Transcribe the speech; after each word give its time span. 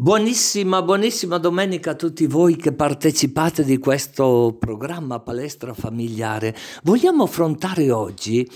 Buonissima, 0.00 0.80
buonissima 0.80 1.38
domenica 1.38 1.90
a 1.90 1.94
tutti 1.96 2.28
voi 2.28 2.54
che 2.54 2.70
partecipate 2.70 3.64
di 3.64 3.78
questo 3.78 4.56
programma 4.56 5.18
Palestra 5.18 5.74
Familiare. 5.74 6.54
Vogliamo 6.84 7.24
affrontare 7.24 7.90
oggi 7.90 8.48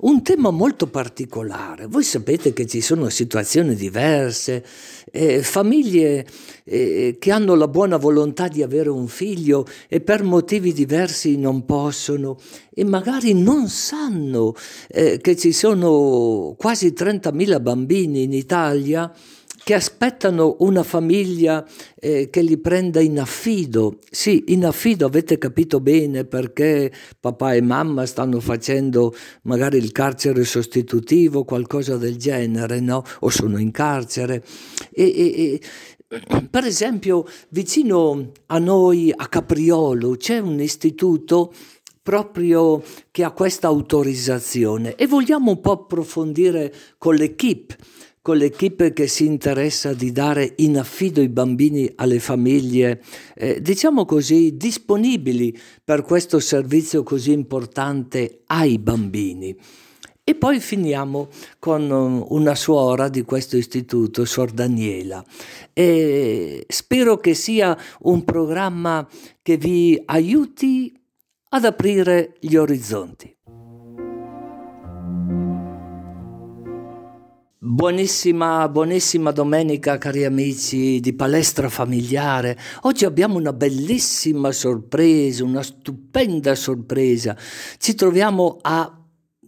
un 0.00 0.22
tema 0.22 0.50
molto 0.50 0.88
particolare. 0.88 1.86
Voi 1.86 2.04
sapete 2.04 2.52
che 2.52 2.66
ci 2.66 2.82
sono 2.82 3.08
situazioni 3.08 3.74
diverse, 3.74 4.62
eh, 5.10 5.42
famiglie 5.42 6.26
eh, 6.64 7.16
che 7.18 7.32
hanno 7.32 7.54
la 7.54 7.68
buona 7.68 7.96
volontà 7.96 8.48
di 8.48 8.62
avere 8.62 8.90
un 8.90 9.08
figlio 9.08 9.64
e 9.88 10.02
per 10.02 10.22
motivi 10.22 10.74
diversi 10.74 11.38
non 11.38 11.64
possono 11.64 12.36
e 12.74 12.84
magari 12.84 13.32
non 13.32 13.68
sanno 13.68 14.54
eh, 14.88 15.18
che 15.18 15.34
ci 15.34 15.52
sono 15.52 16.54
quasi 16.58 16.88
30.000 16.88 17.62
bambini 17.62 18.24
in 18.24 18.34
Italia 18.34 19.10
che 19.62 19.74
aspettano 19.74 20.56
una 20.60 20.82
famiglia 20.82 21.66
eh, 21.96 22.28
che 22.30 22.42
li 22.42 22.58
prenda 22.58 23.00
in 23.00 23.20
affido. 23.20 23.98
Sì, 24.10 24.44
in 24.48 24.64
affido 24.64 25.06
avete 25.06 25.38
capito 25.38 25.80
bene 25.80 26.24
perché 26.24 26.90
papà 27.18 27.54
e 27.54 27.60
mamma 27.60 28.06
stanno 28.06 28.40
facendo 28.40 29.14
magari 29.42 29.76
il 29.78 29.92
carcere 29.92 30.44
sostitutivo, 30.44 31.44
qualcosa 31.44 31.96
del 31.96 32.16
genere, 32.16 32.80
no? 32.80 33.02
O 33.20 33.28
sono 33.28 33.58
in 33.58 33.70
carcere. 33.70 34.42
E, 34.92 35.04
e, 35.04 35.60
e, 36.08 36.48
per 36.50 36.64
esempio, 36.64 37.26
vicino 37.50 38.32
a 38.46 38.58
noi, 38.58 39.12
a 39.14 39.28
Capriolo, 39.28 40.16
c'è 40.16 40.38
un 40.38 40.60
istituto 40.60 41.52
proprio 42.02 42.82
che 43.10 43.22
ha 43.22 43.30
questa 43.30 43.68
autorizzazione 43.68 44.96
e 44.96 45.06
vogliamo 45.06 45.50
un 45.50 45.60
po' 45.60 45.72
approfondire 45.72 46.72
con 46.96 47.14
l'equipe 47.14 47.76
con 48.22 48.36
l'equipe 48.36 48.92
che 48.92 49.06
si 49.06 49.24
interessa 49.24 49.94
di 49.94 50.12
dare 50.12 50.54
in 50.56 50.78
affido 50.78 51.22
i 51.22 51.28
bambini 51.28 51.90
alle 51.96 52.18
famiglie, 52.18 53.02
eh, 53.34 53.60
diciamo 53.62 54.04
così, 54.04 54.56
disponibili 54.56 55.58
per 55.82 56.02
questo 56.02 56.38
servizio 56.38 57.02
così 57.02 57.32
importante 57.32 58.42
ai 58.46 58.78
bambini. 58.78 59.56
E 60.22 60.34
poi 60.36 60.60
finiamo 60.60 61.28
con 61.58 61.90
um, 61.90 62.24
una 62.28 62.54
suora 62.54 63.08
di 63.08 63.22
questo 63.22 63.56
istituto, 63.56 64.24
Suor 64.24 64.52
Daniela. 64.52 65.24
E 65.72 66.64
spero 66.68 67.16
che 67.16 67.34
sia 67.34 67.76
un 68.02 68.24
programma 68.24 69.08
che 69.42 69.56
vi 69.56 70.00
aiuti 70.04 70.94
ad 71.48 71.64
aprire 71.64 72.36
gli 72.38 72.54
orizzonti. 72.54 73.34
Buonissima, 77.62 78.66
buonissima 78.70 79.32
domenica 79.32 79.98
cari 79.98 80.24
amici 80.24 80.98
di 80.98 81.12
Palestra 81.12 81.68
Familiare. 81.68 82.56
Oggi 82.84 83.04
abbiamo 83.04 83.36
una 83.36 83.52
bellissima 83.52 84.50
sorpresa, 84.50 85.44
una 85.44 85.62
stupenda 85.62 86.54
sorpresa. 86.54 87.36
Ci 87.76 87.94
troviamo 87.94 88.56
a... 88.62 88.98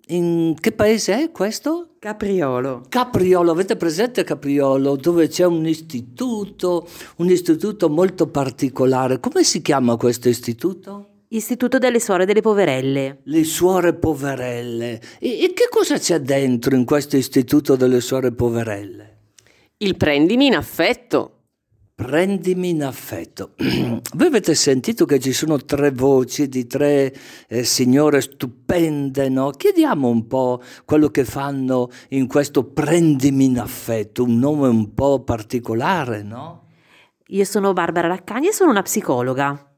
In 0.09 0.55
che 0.61 0.73
paese 0.73 1.23
è 1.23 1.31
questo? 1.31 1.95
Capriolo. 1.99 2.83
Capriolo, 2.87 3.51
avete 3.51 3.77
presente 3.77 4.25
Capriolo, 4.25 4.97
dove 4.97 5.29
c'è 5.29 5.47
un 5.47 5.67
istituto, 5.67 6.87
un 7.17 7.31
istituto 7.31 7.89
molto 7.89 8.27
particolare. 8.27 9.21
Come 9.21 9.43
si 9.43 9.63
chiama 9.63 9.97
questo 9.97 10.29
istituto? 10.29 11.02
Istituto 11.35 11.79
delle 11.79 11.99
Suore 11.99 12.27
delle 12.27 12.43
Poverelle. 12.43 13.21
Le 13.25 13.45
Suore 13.45 13.95
Poverelle. 13.95 15.01
E, 15.19 15.45
e 15.45 15.53
che 15.55 15.69
cosa 15.71 15.97
c'è 15.97 16.21
dentro 16.21 16.75
in 16.75 16.85
questo 16.85 17.17
Istituto 17.17 17.75
delle 17.75 18.03
Suore 18.03 18.33
Poverelle? 18.33 19.17
Il 19.79 19.97
prendimi 19.97 20.47
in 20.47 20.55
affetto. 20.55 21.39
Prendimi 21.95 22.71
in 22.71 22.85
affetto. 22.85 23.53
Voi 23.57 24.27
avete 24.27 24.55
sentito 24.55 25.07
che 25.07 25.19
ci 25.21 25.33
sono 25.33 25.57
tre 25.57 25.91
voci 25.91 26.51
di 26.51 26.67
tre 26.67 27.15
eh, 27.49 27.65
signore 27.65 28.21
stupende, 28.21 29.31
no? 29.31 29.53
Chiediamo 29.53 30.09
un 30.09 30.27
po' 30.27 30.61
quello 30.85 31.09
che 31.09 31.25
fanno 31.25 31.89
in 32.11 32.27
questo 32.27 32.65
prendimi 32.65 33.47
in 33.47 33.59
affetto, 33.59 34.23
un 34.23 34.39
nome 34.39 34.69
un 34.69 34.93
po' 34.93 35.23
particolare, 35.23 36.23
no? 36.23 36.67
Io 37.29 37.45
sono 37.45 37.73
Barbara 37.73 38.09
Raccagni 38.09 38.49
e 38.49 38.53
sono 38.53 38.71
una 38.71 38.83
psicologa. 38.83 39.72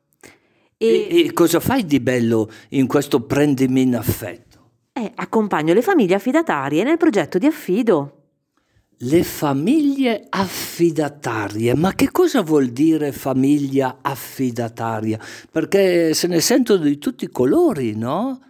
E, 0.77 1.27
e, 1.27 1.33
cosa 1.33 1.61
fai 1.61 1.85
di 1.87 2.01
bello 2.01 2.51
in 2.71 2.87
questo 2.87 3.21
prendimi 3.21 3.83
in 3.83 3.97
affetto? 3.97 4.71
Eh, 4.93 5.11
accompagno 5.15 5.73
le 5.73 5.83
famiglie 5.83 6.15
affidatarie 6.15 6.83
nel 6.83 6.97
progetto 6.97 7.39
di 7.39 7.47
affido. 7.47 8.19
Le 8.99 9.25
famiglie 9.25 10.27
affidatarie, 10.29 11.75
ma 11.75 11.95
che 11.95 12.11
cosa 12.11 12.43
vuol 12.43 12.69
dire 12.69 13.13
famiglia 13.13 13.99
affidataria? 14.01 15.19
Perché 15.51 16.15
se 16.15 16.29
ne 16.29 16.41
sentono 16.41 16.85
di 16.85 16.99
tutti 16.99 17.25
i 17.25 17.31
colori, 17.31 17.97
no? 17.97 18.41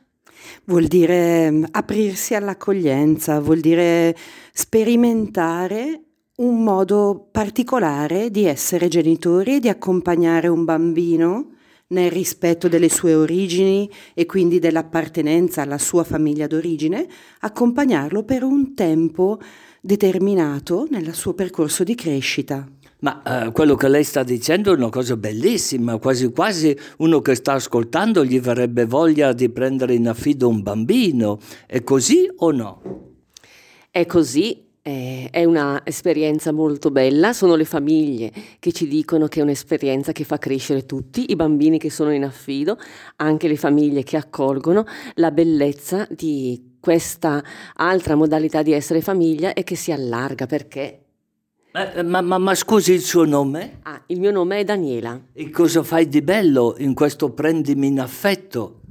Vuol 0.65 0.87
dire 0.87 1.51
mm, 1.51 1.65
aprirsi 1.71 2.35
all'accoglienza, 2.35 3.41
vuol 3.41 3.61
dire 3.61 4.15
sperimentare 4.53 6.01
un 6.37 6.62
modo 6.62 7.29
particolare 7.31 8.31
di 8.31 8.45
essere 8.45 8.89
genitori 8.89 9.56
e 9.56 9.61
di 9.61 9.69
accompagnare 9.69 10.49
un 10.49 10.65
bambino 10.65 11.54
nel 11.89 12.11
rispetto 12.11 12.69
delle 12.69 12.89
sue 12.89 13.15
origini 13.15 13.91
e 14.15 14.27
quindi 14.27 14.59
dell'appartenenza 14.59 15.62
alla 15.62 15.78
sua 15.78 16.05
famiglia 16.05 16.47
d'origine, 16.47 17.06
accompagnarlo 17.41 18.25
per 18.25 18.43
un 18.43 18.75
tempo 18.75 19.39
determinato 19.81 20.87
nel 20.89 21.15
suo 21.15 21.34
percorso 21.34 21.84
di 21.84 21.94
crescita. 21.94 22.67
Ma 23.00 23.23
eh, 23.23 23.53
quello 23.53 23.75
che 23.75 23.89
lei 23.89 24.03
sta 24.03 24.23
dicendo 24.23 24.73
è 24.73 24.77
una 24.77 24.89
cosa 24.89 25.15
bellissima, 25.19 25.99
quasi 25.99 26.31
quasi 26.33 26.75
uno 26.99 27.21
che 27.21 27.34
sta 27.34 27.53
ascoltando 27.53 28.25
gli 28.25 28.41
verrebbe 28.41 28.87
voglia 28.87 29.34
di 29.34 29.50
prendere 29.50 29.93
in 29.93 30.09
affido 30.09 30.49
un 30.49 30.62
bambino. 30.62 31.39
È 31.67 31.83
così 31.84 32.27
o 32.37 32.50
no? 32.50 32.83
È 33.91 34.06
così 34.06 34.65
eh, 34.87 35.28
è 35.31 35.45
un'esperienza 35.45 36.53
molto 36.53 36.91
bella, 36.91 37.33
sono 37.33 37.55
le 37.55 37.65
famiglie 37.65 38.31
che 38.59 38.71
ci 38.71 38.87
dicono 38.87 39.28
che 39.28 39.41
è 39.41 39.43
un'esperienza 39.43 40.12
che 40.12 40.25
fa 40.25 40.37
crescere 40.37 40.84
tutti, 40.84 41.31
i 41.31 41.37
bambini 41.37 41.78
che 41.78 41.91
sono 41.91 42.12
in 42.12 42.22
affido, 42.22 42.77
anche 43.17 43.49
le 43.49 43.56
famiglie 43.56 44.03
che 44.03 44.19
accolgono, 44.19 44.84
la 45.15 45.31
bellezza 45.31 46.06
di 46.11 46.77
questa 46.81 47.43
altra 47.77 48.15
modalità 48.15 48.61
di 48.61 48.73
essere 48.73 49.00
famiglia 49.00 49.55
e 49.55 49.65
che 49.65 49.75
si 49.75 49.91
allarga 49.91 50.44
perché 50.44 50.99
ma, 51.73 52.03
ma, 52.05 52.21
ma, 52.21 52.39
ma, 52.39 52.55
scusi 52.55 52.93
il 52.93 53.00
suo 53.00 53.25
nome? 53.25 53.78
Ah, 53.83 54.00
il 54.06 54.21
mio 54.21 54.31
nome 54.31 54.59
è 54.59 54.65
Daniela. 54.65 55.21
E 55.33 55.50
cosa 55.50 55.83
fai 55.83 56.06
di 56.06 56.23
bello 56.23 56.77
in 56.78 56.94
questo 56.94 57.31
prendimi 57.31 57.89
in 57.89 57.99
affetto? 57.99 58.83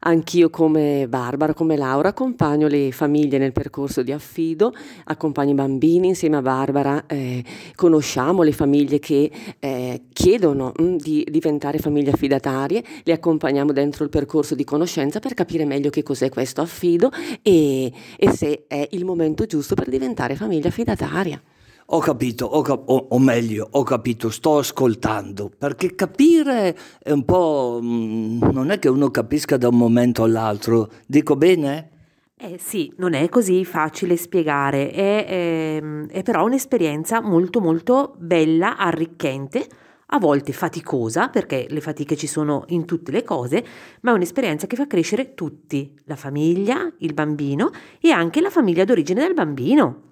Anch'io 0.00 0.48
come 0.48 1.06
Barbara, 1.08 1.54
come 1.54 1.76
Laura, 1.76 2.10
accompagno 2.10 2.68
le 2.68 2.92
famiglie 2.92 3.38
nel 3.38 3.52
percorso 3.52 4.02
di 4.02 4.12
affido, 4.12 4.72
accompagno 5.04 5.50
i 5.50 5.54
bambini 5.54 6.08
insieme 6.08 6.36
a 6.36 6.42
Barbara, 6.42 7.06
eh, 7.06 7.42
conosciamo 7.74 8.42
le 8.42 8.52
famiglie 8.52 9.00
che 9.00 9.30
eh, 9.58 10.02
chiedono 10.12 10.72
mh, 10.76 10.82
mm, 10.82 10.96
di 10.96 11.26
diventare 11.28 11.78
famiglie 11.78 12.12
affidatarie, 12.12 12.84
le 13.02 13.12
accompagniamo 13.12 13.72
dentro 13.72 14.04
il 14.04 14.10
percorso 14.10 14.54
di 14.54 14.62
conoscenza 14.62 15.18
per 15.18 15.34
capire 15.34 15.64
meglio 15.64 15.90
che 15.90 16.04
cos'è 16.04 16.28
questo 16.28 16.60
affido 16.60 17.10
e, 17.42 17.92
e 18.16 18.30
se 18.30 18.66
è 18.68 18.86
il 18.92 19.04
momento 19.04 19.46
giusto 19.46 19.74
per 19.74 19.88
diventare 19.88 20.36
famiglia 20.36 20.68
affidataria. 20.68 21.42
Ho 21.90 22.00
capito, 22.00 22.44
ho 22.44 22.60
cap- 22.60 22.86
o, 22.86 23.06
o, 23.08 23.18
meglio, 23.18 23.66
ho 23.70 23.82
capito, 23.82 24.28
sto 24.28 24.58
ascoltando, 24.58 25.50
perché 25.56 25.94
capire 25.94 26.76
è 27.02 27.10
un 27.12 27.24
po'... 27.24 27.78
Mh, 27.80 27.86
mm, 27.86 28.42
non 28.52 28.70
è 28.70 28.78
che 28.78 28.90
uno 28.90 29.10
capisca 29.10 29.56
da 29.56 29.68
un 29.68 29.78
momento 29.78 30.22
all'altro, 30.22 30.90
dico 31.06 31.34
bene? 31.36 31.90
Eh 32.36 32.58
sì, 32.58 32.92
non 32.98 33.14
è 33.14 33.30
così 33.30 33.64
facile 33.64 34.18
spiegare, 34.18 34.90
è, 34.90 35.24
è, 35.24 35.76
ehm, 35.76 36.08
è 36.08 36.22
però 36.22 36.44
un'esperienza 36.44 37.22
molto 37.22 37.58
molto 37.58 38.14
bella, 38.18 38.76
arricchente, 38.76 39.66
a 40.08 40.18
volte 40.18 40.52
faticosa, 40.52 41.28
perché 41.28 41.68
le 41.70 41.80
fatiche 41.80 42.16
ci 42.16 42.26
sono 42.26 42.64
in 42.68 42.84
tutte 42.84 43.12
le 43.12 43.22
cose, 43.22 43.64
ma 44.02 44.10
è 44.10 44.14
un'esperienza 44.14 44.66
che 44.66 44.76
fa 44.76 44.86
crescere 44.86 45.32
tutti, 45.32 45.98
la 46.04 46.16
famiglia, 46.16 46.92
il 46.98 47.14
bambino 47.14 47.70
e 47.98 48.10
anche 48.10 48.42
la 48.42 48.50
famiglia 48.50 48.84
d'origine 48.84 49.22
del 49.22 49.32
bambino. 49.32 50.02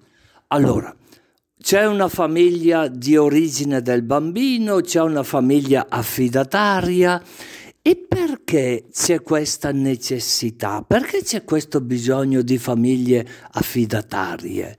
Allora, 0.47 0.95
c'è 1.59 1.85
una 1.85 2.07
famiglia 2.07 2.87
di 2.87 3.17
origine 3.17 3.81
del 3.81 4.03
bambino, 4.03 4.79
c'è 4.81 5.01
una 5.01 5.23
famiglia 5.23 5.87
affidataria. 5.89 7.21
E 7.81 7.95
perché 7.95 8.85
c'è 8.91 9.21
questa 9.21 9.71
necessità? 9.71 10.83
Perché 10.85 11.23
c'è 11.23 11.43
questo 11.43 11.81
bisogno 11.81 12.41
di 12.41 12.57
famiglie 12.57 13.25
affidatarie? 13.51 14.77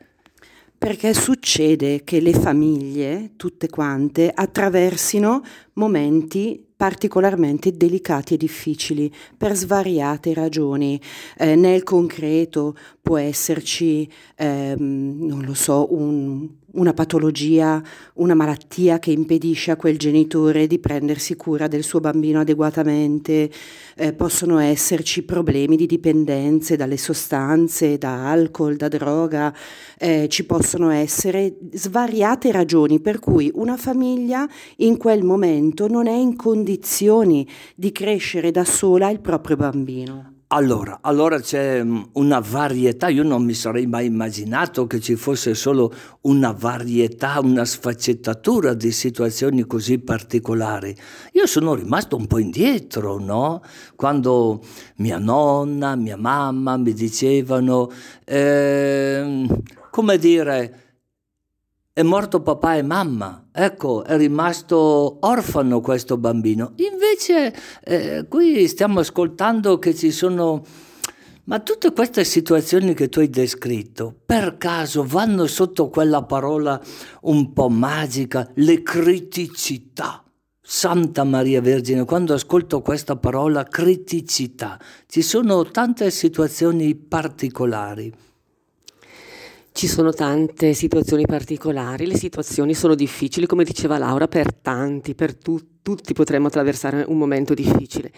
Perché 0.78 1.14
succede 1.14 2.04
che 2.04 2.20
le 2.20 2.32
famiglie, 2.32 3.32
tutte 3.36 3.68
quante, 3.68 4.30
attraversino 4.32 5.42
momenti 5.74 6.64
particolarmente 6.78 7.76
delicati 7.76 8.34
e 8.34 8.36
difficili 8.36 9.12
per 9.36 9.56
svariate 9.56 10.32
ragioni. 10.32 11.00
Eh, 11.36 11.56
nel 11.56 11.82
concreto 11.82 12.76
può 13.02 13.16
esserci, 13.18 14.08
ehm, 14.36 15.16
non 15.26 15.42
lo 15.44 15.54
so, 15.54 15.92
un, 15.92 16.48
una 16.78 16.94
patologia, 16.94 17.82
una 18.14 18.34
malattia 18.34 18.98
che 18.98 19.10
impedisce 19.10 19.72
a 19.72 19.76
quel 19.76 19.98
genitore 19.98 20.66
di 20.66 20.78
prendersi 20.78 21.36
cura 21.36 21.66
del 21.66 21.82
suo 21.82 22.00
bambino 22.00 22.40
adeguatamente, 22.40 23.50
eh, 23.96 24.12
possono 24.12 24.58
esserci 24.58 25.24
problemi 25.24 25.76
di 25.76 25.86
dipendenze 25.86 26.76
dalle 26.76 26.96
sostanze, 26.96 27.98
da 27.98 28.30
alcol, 28.30 28.76
da 28.76 28.88
droga, 28.88 29.54
eh, 29.98 30.26
ci 30.28 30.44
possono 30.44 30.90
essere 30.90 31.56
svariate 31.72 32.52
ragioni 32.52 33.00
per 33.00 33.18
cui 33.18 33.50
una 33.54 33.76
famiglia 33.76 34.48
in 34.76 34.96
quel 34.96 35.24
momento 35.24 35.88
non 35.88 36.06
è 36.06 36.14
in 36.14 36.36
condizioni 36.36 37.46
di 37.74 37.90
crescere 37.92 38.50
da 38.50 38.64
sola 38.64 39.10
il 39.10 39.20
proprio 39.20 39.56
bambino. 39.56 40.37
Allora, 40.50 41.00
allora 41.02 41.38
c'è 41.40 41.84
mm, 41.84 42.02
una 42.12 42.40
varietà, 42.40 43.08
io 43.08 43.22
non 43.22 43.44
mi 43.44 43.52
sarei 43.52 43.86
mai 43.86 44.06
immaginato 44.06 44.86
che 44.86 44.98
ci 44.98 45.14
fosse 45.14 45.52
solo 45.54 45.92
una 46.22 46.52
varietà, 46.52 47.38
una 47.42 47.66
sfaccettatura 47.66 48.72
di 48.72 48.90
situazioni 48.90 49.66
così 49.66 49.98
particolari. 49.98 50.96
Io 51.32 51.46
sono 51.46 51.74
rimasto 51.74 52.16
un 52.16 52.26
po' 52.26 52.38
indietro, 52.38 53.18
no? 53.18 53.62
Quando 53.94 54.62
mia 54.96 55.18
nonna, 55.18 55.96
mia 55.96 56.16
mamma 56.16 56.78
mi 56.78 56.94
dicevano, 56.94 57.90
eh, 58.24 59.46
come 59.90 60.16
dire, 60.16 60.88
è 61.92 62.02
morto 62.02 62.40
papà 62.40 62.76
e 62.76 62.82
mamma, 62.82 63.47
ecco, 63.64 64.04
è 64.04 64.16
rimasto 64.16 65.18
orfano 65.20 65.80
questo 65.80 66.16
bambino. 66.16 66.74
Invece 66.76 67.54
eh, 67.82 68.26
qui 68.28 68.68
stiamo 68.68 69.00
ascoltando 69.00 69.78
che 69.78 69.94
ci 69.94 70.10
sono... 70.10 70.64
Ma 71.44 71.60
tutte 71.60 71.92
queste 71.92 72.24
situazioni 72.24 72.92
che 72.92 73.08
tu 73.08 73.20
hai 73.20 73.30
descritto, 73.30 74.14
per 74.24 74.58
caso 74.58 75.02
vanno 75.02 75.46
sotto 75.46 75.88
quella 75.88 76.22
parola 76.22 76.80
un 77.22 77.54
po' 77.54 77.70
magica, 77.70 78.50
le 78.56 78.82
criticità. 78.82 80.22
Santa 80.60 81.24
Maria 81.24 81.62
Vergine, 81.62 82.04
quando 82.04 82.34
ascolto 82.34 82.82
questa 82.82 83.16
parola 83.16 83.64
criticità, 83.64 84.78
ci 85.06 85.22
sono 85.22 85.64
tante 85.64 86.10
situazioni 86.10 86.94
particolari. 86.94 88.12
Ci 89.78 89.86
sono 89.86 90.12
tante 90.12 90.72
situazioni 90.72 91.24
particolari, 91.24 92.08
le 92.08 92.16
situazioni 92.16 92.74
sono 92.74 92.96
difficili, 92.96 93.46
come 93.46 93.62
diceva 93.62 93.96
Laura, 93.96 94.26
per 94.26 94.52
tanti, 94.52 95.14
per 95.14 95.36
tutti 95.36 95.78
tutti 95.88 96.12
potremmo 96.12 96.48
attraversare 96.48 97.02
un 97.08 97.16
momento 97.16 97.54
difficile. 97.54 98.12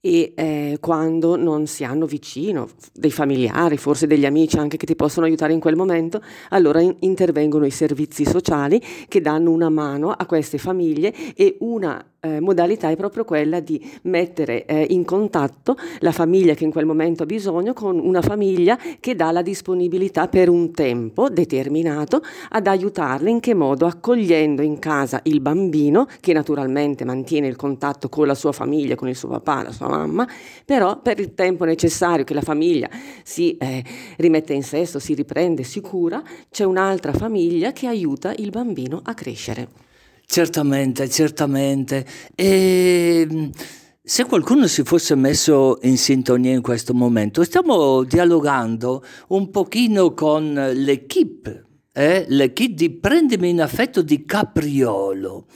E 0.00 0.32
eh, 0.36 0.76
quando 0.78 1.34
non 1.34 1.66
si 1.66 1.82
hanno 1.82 2.06
vicino 2.06 2.68
dei 2.92 3.10
familiari, 3.10 3.76
forse 3.76 4.06
degli 4.06 4.24
amici 4.24 4.58
anche 4.58 4.76
che 4.76 4.86
ti 4.86 4.94
possono 4.94 5.26
aiutare 5.26 5.52
in 5.52 5.58
quel 5.58 5.74
momento, 5.74 6.22
allora 6.50 6.80
in- 6.80 6.94
intervengono 7.00 7.66
i 7.66 7.72
servizi 7.72 8.24
sociali 8.24 8.80
che 9.08 9.20
danno 9.20 9.50
una 9.50 9.70
mano 9.70 10.12
a 10.12 10.24
queste 10.24 10.58
famiglie 10.58 11.12
e 11.34 11.56
una 11.60 12.04
eh, 12.26 12.40
modalità 12.40 12.90
è 12.90 12.96
proprio 12.96 13.24
quella 13.24 13.60
di 13.60 13.80
mettere 14.02 14.64
eh, 14.64 14.86
in 14.90 15.04
contatto 15.04 15.76
la 16.00 16.12
famiglia 16.12 16.54
che 16.54 16.64
in 16.64 16.70
quel 16.70 16.86
momento 16.86 17.22
ha 17.22 17.26
bisogno 17.26 17.72
con 17.72 17.98
una 17.98 18.20
famiglia 18.20 18.78
che 18.98 19.14
dà 19.14 19.30
la 19.30 19.42
disponibilità 19.42 20.28
per 20.28 20.48
un 20.48 20.72
tempo 20.72 21.28
determinato 21.28 22.22
ad 22.50 22.66
aiutarle 22.66 23.30
in 23.30 23.40
che 23.40 23.54
modo 23.54 23.86
accogliendo 23.86 24.62
in 24.62 24.78
casa 24.78 25.20
il 25.24 25.40
bambino 25.40 26.06
che 26.20 26.32
naturalmente 26.32 27.04
mantiene 27.04 27.46
il 27.46 27.56
contatto 27.56 28.08
con 28.08 28.26
la 28.26 28.34
sua 28.34 28.52
famiglia, 28.52 28.96
con 28.96 29.08
il 29.08 29.16
suo 29.16 29.28
papà, 29.28 29.62
la 29.62 29.72
sua 29.72 29.88
mamma, 29.88 30.26
però 30.64 31.00
per 31.00 31.20
il 31.20 31.34
tempo 31.34 31.64
necessario 31.64 32.24
che 32.24 32.34
la 32.34 32.42
famiglia 32.42 32.88
si 33.22 33.56
eh, 33.56 33.84
rimette 34.16 34.52
in 34.52 34.62
sesto, 34.62 34.98
si 34.98 35.14
riprende, 35.14 35.62
si 35.62 35.80
cura, 35.80 36.22
c'è 36.50 36.64
un'altra 36.64 37.12
famiglia 37.12 37.72
che 37.72 37.86
aiuta 37.86 38.32
il 38.36 38.50
bambino 38.50 39.00
a 39.04 39.14
crescere. 39.14 39.85
Certamente, 40.26 41.08
certamente. 41.08 42.04
E 42.34 43.26
mm, 43.30 43.48
se 44.02 44.24
qualcuno 44.24 44.66
si 44.66 44.82
fosse 44.82 45.14
messo 45.14 45.78
in 45.82 45.96
sintonia 45.96 46.52
in 46.52 46.62
questo 46.62 46.94
momento, 46.94 47.44
stiamo 47.44 48.02
dialogando 48.02 49.04
un 49.28 49.50
pochino 49.50 50.14
con 50.14 50.52
l'equipe, 50.52 51.64
eh? 51.92 52.24
l'equipe 52.28 52.74
di 52.74 52.90
Prendimi 52.90 53.50
in 53.50 53.60
affetto 53.60 54.02
di 54.02 54.24
Capriolo. 54.24 55.46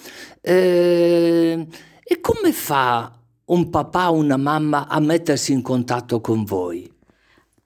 Eh, 0.40 1.66
e 2.02 2.20
come 2.20 2.52
fa 2.52 3.12
un 3.46 3.70
papà 3.70 4.10
o 4.10 4.14
una 4.14 4.36
mamma 4.36 4.88
a 4.88 5.00
mettersi 5.00 5.52
in 5.52 5.62
contatto 5.62 6.20
con 6.20 6.44
voi? 6.44 6.89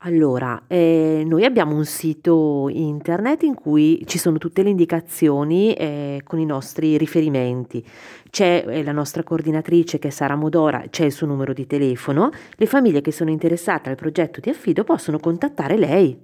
Allora, 0.07 0.65
eh, 0.67 1.23
noi 1.27 1.47
abbiamo 1.47 1.75
un 1.75 1.87
sito 1.87 2.69
internet 2.69 3.43
in 3.43 3.55
cui 3.55 4.03
ci 4.05 4.19
sono 4.19 4.37
tutte 4.37 4.63
le 4.63 4.69
indicazioni 4.69 5.73
eh, 5.73 6.21
con 6.25 6.39
i 6.39 6.45
nostri 6.45 6.99
riferimenti. 6.99 7.83
C'è 8.29 8.65
eh, 8.67 8.85
la 8.85 8.93
nostra 8.93 9.23
coordinatrice 9.23 9.99
che 9.99 10.09
è 10.09 10.11
Sara 10.11 10.37
Modora, 10.37 10.85
c'è 10.91 11.07
il 11.07 11.13
suo 11.13 11.27
numero 11.27 11.55
di 11.55 11.67
telefono. 11.67 12.31
Le 12.57 12.67
famiglie 12.67 13.01
che 13.01 13.13
sono 13.13 13.31
interessate 13.31 13.89
al 13.89 13.97
progetto 13.97 14.41
di 14.41 14.51
affido 14.51 14.85
possono 14.85 15.19
contattare 15.19 15.79
lei. 15.79 16.15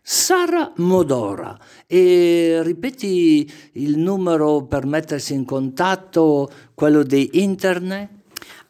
Sara 0.00 0.72
Modora. 0.76 1.58
E 1.88 2.60
ripeti 2.62 3.52
il 3.72 3.98
numero 3.98 4.62
per 4.62 4.86
mettersi 4.86 5.34
in 5.34 5.44
contatto, 5.44 6.48
quello 6.72 7.02
di 7.02 7.30
internet? 7.42 8.22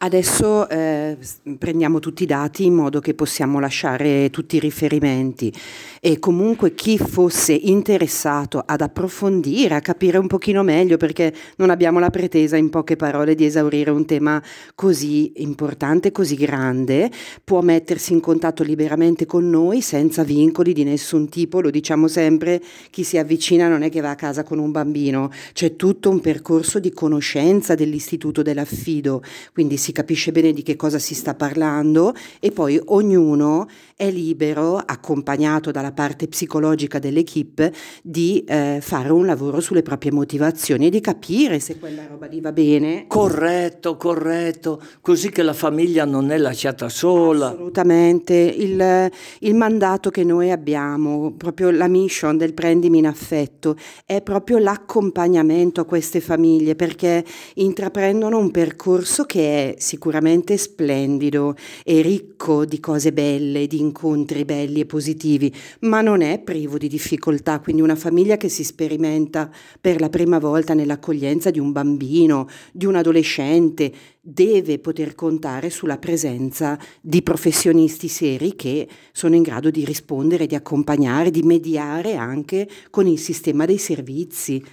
Adesso 0.05 0.69
eh, 0.69 1.17
prendiamo 1.57 1.97
tutti 1.97 2.21
i 2.21 2.27
dati 2.27 2.63
in 2.63 2.75
modo 2.75 2.99
che 2.99 3.15
possiamo 3.15 3.59
lasciare 3.59 4.29
tutti 4.29 4.57
i 4.57 4.59
riferimenti. 4.59 5.51
E 5.99 6.19
comunque 6.19 6.75
chi 6.75 6.99
fosse 6.99 7.53
interessato 7.53 8.61
ad 8.63 8.81
approfondire, 8.81 9.73
a 9.73 9.81
capire 9.81 10.19
un 10.19 10.27
pochino 10.27 10.61
meglio, 10.61 10.97
perché 10.97 11.33
non 11.55 11.71
abbiamo 11.71 11.97
la 11.97 12.11
pretesa 12.11 12.55
in 12.55 12.69
poche 12.69 12.95
parole 12.95 13.33
di 13.33 13.45
esaurire 13.45 13.89
un 13.89 14.05
tema 14.05 14.39
così 14.75 15.31
importante, 15.37 16.11
così 16.11 16.35
grande, 16.35 17.09
può 17.43 17.61
mettersi 17.61 18.13
in 18.13 18.19
contatto 18.19 18.61
liberamente 18.61 19.25
con 19.25 19.49
noi 19.49 19.81
senza 19.81 20.23
vincoli 20.23 20.73
di 20.73 20.83
nessun 20.83 21.29
tipo, 21.29 21.61
lo 21.61 21.71
diciamo 21.71 22.07
sempre, 22.07 22.61
chi 22.91 23.03
si 23.03 23.17
avvicina 23.17 23.67
non 23.67 23.81
è 23.81 23.89
che 23.89 24.01
va 24.01 24.11
a 24.11 24.15
casa 24.15 24.43
con 24.43 24.59
un 24.59 24.69
bambino, 24.69 25.31
c'è 25.53 25.75
tutto 25.75 26.11
un 26.11 26.19
percorso 26.19 26.77
di 26.77 26.91
conoscenza 26.91 27.73
dell'istituto 27.73 28.43
dell'affido, 28.43 29.23
quindi 29.51 29.77
si 29.77 29.93
capisce 29.95 30.33
bene 30.33 30.51
di 30.51 30.61
che 30.61 30.75
cosa 30.75 30.99
si 30.99 31.15
sta 31.15 31.33
parlando 31.33 32.13
e 32.41 32.51
poi 32.51 32.79
ognuno 32.87 33.67
è 33.95 34.11
libero, 34.11 34.75
accompagnato 34.75 35.71
dalla 35.71 35.93
parte 35.93 36.27
psicologica 36.27 36.99
dell'equipe, 36.99 37.73
di 38.03 38.43
eh, 38.45 38.79
fare 38.81 39.09
un 39.09 39.25
lavoro 39.25 39.61
sulle 39.61 39.83
proprie 39.83 40.11
motivazioni 40.11 40.87
e 40.87 40.89
di 40.89 40.99
capire 40.99 41.61
se 41.61 41.79
quella 41.79 42.05
roba 42.05 42.25
lì 42.25 42.41
va 42.41 42.51
bene. 42.51 43.05
Corretto, 43.07 43.95
corretto, 43.95 44.81
così 44.99 45.29
che 45.29 45.43
la 45.43 45.53
famiglia 45.53 46.03
non 46.03 46.31
è 46.31 46.37
lasciata 46.37 46.89
sola. 46.89 47.47
Assolutamente, 47.47 48.33
il, 48.33 49.09
il 49.39 49.55
mandato 49.55 50.09
che 50.09 50.25
noi 50.25 50.51
abbiamo, 50.51 51.33
proprio 51.37 51.71
la 51.71 51.87
mission 51.87 52.35
del 52.35 52.53
prendimi 52.53 52.97
in 52.97 53.07
affetto, 53.07 53.77
è 54.05 54.21
proprio 54.21 54.57
l'accompagnamento 54.57 55.79
a 55.79 55.85
queste 55.85 56.19
famiglie 56.19 56.75
perché 56.75 57.23
intraprendono 57.55 58.37
un 58.37 58.51
percorso 58.51 59.23
che 59.23 59.73
è 59.73 59.74
sicuramente 59.77 60.57
splendido 60.57 61.55
e 61.83 62.01
ricco 62.01 62.65
di 62.65 62.79
cose 62.79 63.13
belle, 63.13 63.67
di 63.67 63.79
incontri 63.79 64.45
belli 64.45 64.81
e 64.81 64.85
positivi, 64.85 65.53
ma 65.81 66.01
non 66.01 66.21
è 66.21 66.39
privo 66.39 66.77
di 66.77 66.87
difficoltà, 66.87 67.59
quindi 67.59 67.81
una 67.81 67.95
famiglia 67.95 68.37
che 68.37 68.49
si 68.49 68.63
sperimenta 68.63 69.49
per 69.79 69.99
la 69.99 70.09
prima 70.09 70.39
volta 70.39 70.73
nell'accoglienza 70.73 71.51
di 71.51 71.59
un 71.59 71.71
bambino, 71.71 72.47
di 72.71 72.85
un 72.85 72.95
adolescente, 72.95 73.91
deve 74.21 74.79
poter 74.79 75.13
contare 75.13 75.69
sulla 75.69 75.97
presenza 75.97 76.79
di 76.99 77.21
professionisti 77.21 78.07
seri 78.07 78.55
che 78.55 78.87
sono 79.11 79.35
in 79.35 79.43
grado 79.43 79.69
di 79.69 79.85
rispondere, 79.85 80.47
di 80.47 80.55
accompagnare, 80.55 81.29
di 81.29 81.43
mediare 81.43 82.15
anche 82.15 82.67
con 82.89 83.05
il 83.05 83.19
sistema 83.19 83.65
dei 83.65 83.77
servizi. 83.77 84.63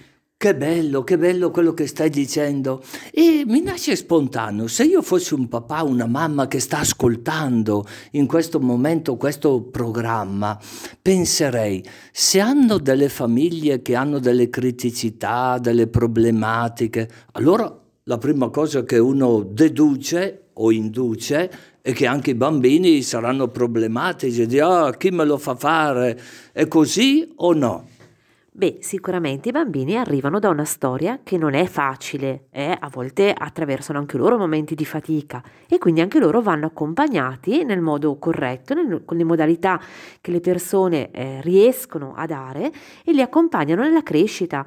Che 0.43 0.55
bello, 0.55 1.05
che 1.05 1.17
bello 1.17 1.51
quello 1.51 1.73
che 1.73 1.87
stai 1.87 2.09
dicendo. 2.09 2.83
E 3.13 3.45
mi 3.47 3.61
nasce 3.61 3.95
spontaneo, 3.95 4.67
se 4.67 4.83
io 4.83 5.01
fossi 5.01 5.33
un 5.33 5.47
papà, 5.47 5.83
una 5.83 6.05
mamma 6.05 6.49
che 6.49 6.59
sta 6.59 6.79
ascoltando 6.79 7.85
in 8.11 8.27
questo 8.27 8.59
momento 8.59 9.15
questo 9.15 9.61
programma, 9.61 10.59
penserei, 11.01 11.81
se 12.11 12.41
hanno 12.41 12.77
delle 12.77 13.07
famiglie 13.07 13.81
che 13.81 13.95
hanno 13.95 14.19
delle 14.19 14.49
criticità, 14.49 15.59
delle 15.59 15.87
problematiche, 15.87 17.07
allora 17.31 17.73
la 18.03 18.17
prima 18.17 18.49
cosa 18.49 18.83
che 18.83 18.97
uno 18.97 19.43
deduce 19.49 20.47
o 20.55 20.73
induce 20.73 21.51
è 21.81 21.93
che 21.93 22.05
anche 22.05 22.31
i 22.31 22.35
bambini 22.35 23.01
saranno 23.01 23.47
problematici, 23.47 24.45
di 24.45 24.59
ah, 24.59 24.93
chi 24.97 25.09
me 25.09 25.23
lo 25.23 25.37
fa 25.37 25.55
fare? 25.55 26.19
È 26.51 26.67
così 26.67 27.31
o 27.37 27.53
no? 27.53 27.87
Beh, 28.55 28.77
sicuramente 28.81 29.49
i 29.49 29.51
bambini 29.51 29.97
arrivano 29.97 30.37
da 30.37 30.49
una 30.49 30.63
storia 30.63 31.21
che 31.23 31.39
non 31.39 31.55
è 31.55 31.65
facile, 31.65 32.45
eh? 32.51 32.77
a 32.79 32.87
volte 32.87 33.33
attraversano 33.35 33.97
anche 33.97 34.15
loro 34.15 34.37
momenti 34.37 34.75
di 34.75 34.85
fatica 34.85 35.41
e 35.67 35.79
quindi 35.79 36.01
anche 36.01 36.19
loro 36.19 36.39
vanno 36.39 36.67
accompagnati 36.67 37.63
nel 37.63 37.81
modo 37.81 38.15
corretto, 38.19 38.75
nel, 38.75 39.01
con 39.05 39.17
le 39.17 39.23
modalità 39.23 39.81
che 40.21 40.29
le 40.29 40.39
persone 40.39 41.09
eh, 41.09 41.41
riescono 41.41 42.13
a 42.15 42.27
dare 42.27 42.71
e 43.03 43.11
li 43.11 43.21
accompagnano 43.21 43.81
nella 43.81 44.03
crescita. 44.03 44.63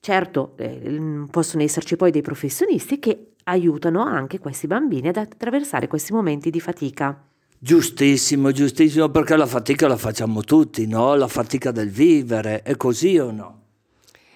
Certo, 0.00 0.52
eh, 0.56 1.24
possono 1.30 1.62
esserci 1.62 1.96
poi 1.96 2.10
dei 2.10 2.22
professionisti 2.22 2.98
che 2.98 3.32
aiutano 3.44 4.02
anche 4.02 4.38
questi 4.38 4.66
bambini 4.66 5.08
ad 5.08 5.16
attraversare 5.16 5.88
questi 5.88 6.12
momenti 6.12 6.50
di 6.50 6.60
fatica. 6.60 7.29
Giustissimo, 7.62 8.52
giustissimo, 8.52 9.10
perché 9.10 9.36
la 9.36 9.44
fatica 9.44 9.86
la 9.86 9.98
facciamo 9.98 10.40
tutti, 10.40 10.86
no? 10.86 11.14
La 11.14 11.28
fatica 11.28 11.70
del 11.70 11.90
vivere, 11.90 12.62
è 12.62 12.74
così 12.74 13.18
o 13.18 13.30
no? 13.30 13.60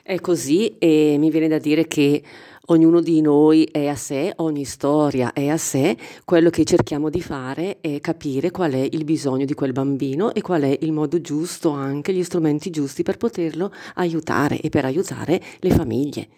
È 0.02 0.20
così 0.20 0.76
e 0.76 1.16
mi 1.18 1.30
viene 1.30 1.48
da 1.48 1.56
dire 1.56 1.86
che 1.86 2.22
ognuno 2.66 3.00
di 3.00 3.22
noi 3.22 3.64
è 3.64 3.86
a 3.86 3.94
sé, 3.94 4.30
ogni 4.36 4.66
storia 4.66 5.32
è 5.32 5.48
a 5.48 5.56
sé, 5.56 5.96
quello 6.26 6.50
che 6.50 6.64
cerchiamo 6.64 7.08
di 7.08 7.22
fare 7.22 7.78
è 7.80 7.98
capire 8.00 8.50
qual 8.50 8.72
è 8.72 8.86
il 8.90 9.04
bisogno 9.04 9.46
di 9.46 9.54
quel 9.54 9.72
bambino 9.72 10.34
e 10.34 10.42
qual 10.42 10.60
è 10.60 10.78
il 10.82 10.92
modo 10.92 11.18
giusto, 11.22 11.70
anche 11.70 12.12
gli 12.12 12.22
strumenti 12.22 12.68
giusti 12.68 13.02
per 13.02 13.16
poterlo 13.16 13.72
aiutare 13.94 14.60
e 14.60 14.68
per 14.68 14.84
aiutare 14.84 15.40
le 15.60 15.70
famiglie. 15.70 16.28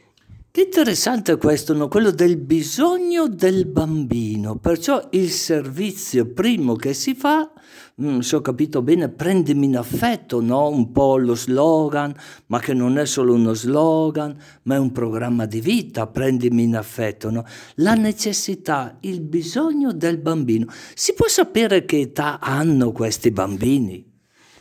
Che 0.57 0.63
interessante 0.63 1.37
questo, 1.37 1.75
no? 1.75 1.87
quello 1.87 2.11
del 2.11 2.39
bisogno 2.39 3.29
del 3.29 3.67
bambino, 3.67 4.57
perciò 4.57 5.07
il 5.11 5.29
servizio 5.29 6.33
primo 6.33 6.77
che 6.77 6.95
si 6.95 7.13
fa, 7.13 7.53
mm, 8.01 8.21
se 8.21 8.37
ho 8.37 8.41
capito 8.41 8.81
bene, 8.81 9.11
prendimi 9.11 9.67
in 9.67 9.77
affetto, 9.77 10.41
no? 10.41 10.71
un 10.71 10.93
po' 10.93 11.19
lo 11.19 11.35
slogan, 11.35 12.15
ma 12.47 12.59
che 12.59 12.73
non 12.73 12.97
è 12.97 13.05
solo 13.05 13.35
uno 13.35 13.53
slogan, 13.53 14.35
ma 14.63 14.77
è 14.77 14.79
un 14.79 14.93
programma 14.93 15.45
di 15.45 15.61
vita, 15.61 16.07
prendimi 16.07 16.63
in 16.63 16.77
affetto, 16.77 17.29
no? 17.29 17.45
la 17.75 17.93
necessità, 17.93 18.97
il 19.01 19.21
bisogno 19.21 19.93
del 19.93 20.17
bambino. 20.17 20.73
Si 20.95 21.13
può 21.13 21.29
sapere 21.29 21.85
che 21.85 22.01
età 22.01 22.41
hanno 22.41 22.93
questi 22.93 23.31
bambini? 23.31 24.16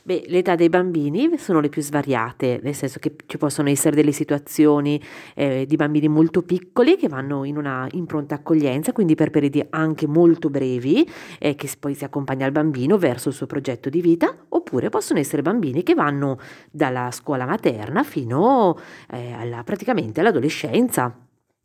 Beh, 0.08 0.26
l'età 0.28 0.54
dei 0.54 0.70
bambini 0.70 1.36
sono 1.40 1.60
le 1.60 1.68
più 1.68 1.82
svariate, 1.82 2.60
nel 2.62 2.76
senso 2.76 3.00
che 3.00 3.16
ci 3.26 3.40
possono 3.40 3.70
essere 3.70 3.96
delle 3.96 4.12
situazioni 4.12 5.02
eh, 5.34 5.66
di 5.68 5.76
bambini 5.78 6.08
molto 6.08 6.44
piccoli 6.44 6.96
che 6.96 7.08
vanno 7.08 7.44
in 7.44 7.58
una 7.58 7.88
impronta 7.94 8.36
accoglienza, 8.36 8.92
quindi 8.92 9.16
per 9.16 9.32
periodi 9.32 9.66
anche 9.72 10.06
molto 10.06 10.52
brevi, 10.52 11.10
eh, 11.40 11.56
che 11.56 11.68
poi 11.80 11.96
si 11.96 12.04
accompagna 12.04 12.46
il 12.46 12.52
bambino 12.52 13.00
verso 13.00 13.30
il 13.30 13.34
suo 13.34 13.48
progetto 13.48 13.90
di 13.90 14.00
vita, 14.00 14.46
oppure 14.50 14.90
possono 14.90 15.18
essere 15.18 15.42
bambini 15.42 15.82
che 15.82 15.96
vanno 15.96 16.38
dalla 16.70 17.10
scuola 17.10 17.48
materna 17.48 18.04
fino 18.04 18.78
eh, 19.10 19.32
alla, 19.32 19.64
praticamente 19.64 20.20
all'adolescenza. 20.20 21.18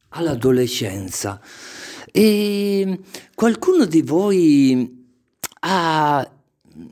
All'adolescenza. 0.09 1.39
E 2.11 3.01
qualcuno 3.35 3.85
di 3.85 4.01
voi 4.01 5.09
ha 5.61 6.27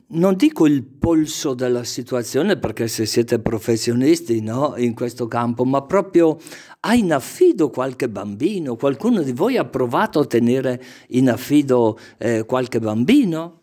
non 0.07 0.35
dico 0.35 0.65
il 0.65 0.83
polso 0.83 1.53
della 1.53 1.83
situazione 1.83 2.57
perché 2.57 2.87
se 2.87 3.05
siete 3.05 3.39
professionisti 3.39 4.41
no, 4.41 4.75
in 4.77 4.93
questo 4.93 5.27
campo, 5.27 5.65
ma 5.65 5.81
proprio 5.83 6.37
ha 6.81 6.93
in 6.93 7.13
affido 7.13 7.69
qualche 7.69 8.09
bambino? 8.09 8.75
Qualcuno 8.75 9.21
di 9.21 9.31
voi 9.31 9.57
ha 9.57 9.65
provato 9.65 10.19
a 10.19 10.25
tenere 10.25 10.81
in 11.09 11.29
affido 11.29 11.97
eh, 12.17 12.45
qualche 12.45 12.79
bambino? 12.79 13.58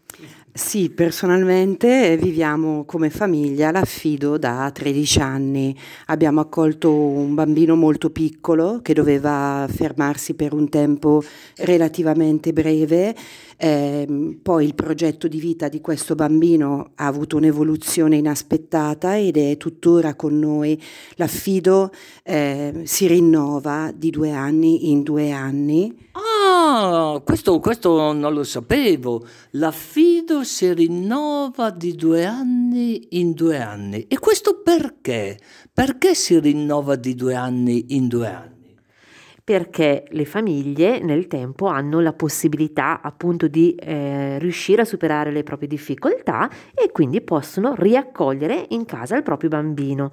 Sì, 0.57 0.89
personalmente 0.89 2.17
viviamo 2.17 2.87
come 2.87 3.11
famiglia 3.11 3.71
l'affido 3.71 4.39
da 4.39 4.71
13 4.73 5.21
anni. 5.21 5.79
Abbiamo 6.07 6.41
accolto 6.41 6.91
un 6.91 7.35
bambino 7.35 7.77
molto 7.77 8.09
piccolo 8.09 8.81
che 8.81 8.95
doveva 8.95 9.69
fermarsi 9.69 10.33
per 10.33 10.55
un 10.55 10.71
tempo 10.71 11.23
relativamente 11.57 12.55
breve 12.55 13.15
eh, 13.59 14.39
poi 14.43 14.67
il 14.67 14.75
progetto 14.75 15.29
di 15.29 15.39
vita 15.39 15.69
di 15.69 15.81
questo 15.81 16.15
bambino 16.15 16.91
ha 16.97 17.07
avuto 17.07 17.37
un'evoluzione 17.39 18.17
inaspettata 18.17 19.17
ed 19.17 19.37
è 19.37 19.57
tuttora 19.57 20.15
con 20.15 20.39
noi. 20.39 20.81
L'affido 21.15 21.91
eh, 22.23 22.83
si 22.85 23.07
rinnova 23.07 23.93
di 23.95 24.11
due 24.11 24.33
anni 24.33 24.91
in 24.91 25.03
due 25.03 25.33
anni. 25.33 26.09
Ah, 26.49 27.21
questo, 27.25 27.59
questo 27.59 28.13
non 28.13 28.33
lo 28.33 28.45
sapevo. 28.45 29.27
L'affido 29.53 30.45
si 30.45 30.73
rinnova 30.73 31.71
di 31.71 31.97
due 31.97 32.25
anni 32.25 33.19
in 33.19 33.33
due 33.33 33.61
anni. 33.61 34.07
E 34.07 34.17
questo 34.21 34.63
perché? 34.63 35.39
Perché 35.73 36.15
si 36.15 36.39
rinnova 36.39 36.95
di 36.95 37.17
due 37.17 37.35
anni 37.35 37.87
in 37.97 38.07
due 38.07 38.29
anni? 38.29 38.55
perché 39.47 40.07
le 40.09 40.25
famiglie 40.25 40.99
nel 40.99 41.29
tempo 41.29 41.67
hanno 41.67 42.01
la 42.01 42.13
possibilità 42.13 43.01
appunto 43.01 43.47
di 43.47 43.77
eh, 43.77 44.41
riuscire 44.41 44.83
a 44.83 44.85
superare 44.85 45.31
le 45.31 45.45
proprie 45.45 45.69
difficoltà 45.69 46.51
e 46.75 46.91
quindi 46.91 47.21
possono 47.21 47.73
riaccogliere 47.77 48.67
in 48.71 48.85
casa 48.87 49.15
il 49.15 49.23
proprio 49.23 49.49
bambino. 49.49 50.11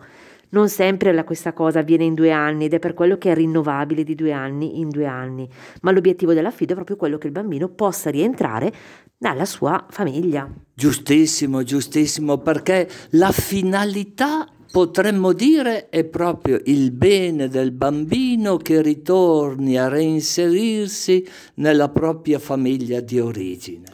Non 0.53 0.69
sempre 0.69 1.11
la, 1.13 1.23
questa 1.23 1.53
cosa 1.53 1.79
avviene 1.79 2.03
in 2.03 2.13
due 2.13 2.31
anni 2.31 2.65
ed 2.65 2.73
è 2.73 2.79
per 2.79 2.93
quello 2.93 3.17
che 3.17 3.31
è 3.31 3.35
rinnovabile 3.35 4.03
di 4.03 4.15
due 4.15 4.31
anni 4.31 4.79
in 4.79 4.89
due 4.89 5.05
anni, 5.05 5.47
ma 5.81 5.91
l'obiettivo 5.91 6.33
dell'affido 6.33 6.71
è 6.71 6.75
proprio 6.75 6.95
quello 6.95 7.17
che 7.17 7.27
il 7.27 7.33
bambino 7.33 7.69
possa 7.69 8.09
rientrare 8.09 8.71
dalla 9.17 9.45
sua 9.45 9.85
famiglia. 9.89 10.47
Giustissimo, 10.73 11.63
giustissimo, 11.63 12.37
perché 12.37 12.87
la 13.11 13.31
finalità 13.31 14.47
potremmo 14.71 15.33
dire 15.33 15.89
è 15.89 16.03
proprio 16.03 16.59
il 16.65 16.91
bene 16.91 17.47
del 17.47 17.71
bambino 17.71 18.57
che 18.57 18.81
ritorni 18.81 19.77
a 19.77 19.87
reinserirsi 19.87 21.27
nella 21.55 21.89
propria 21.89 22.39
famiglia 22.39 22.99
di 22.99 23.19
origine. 23.19 23.85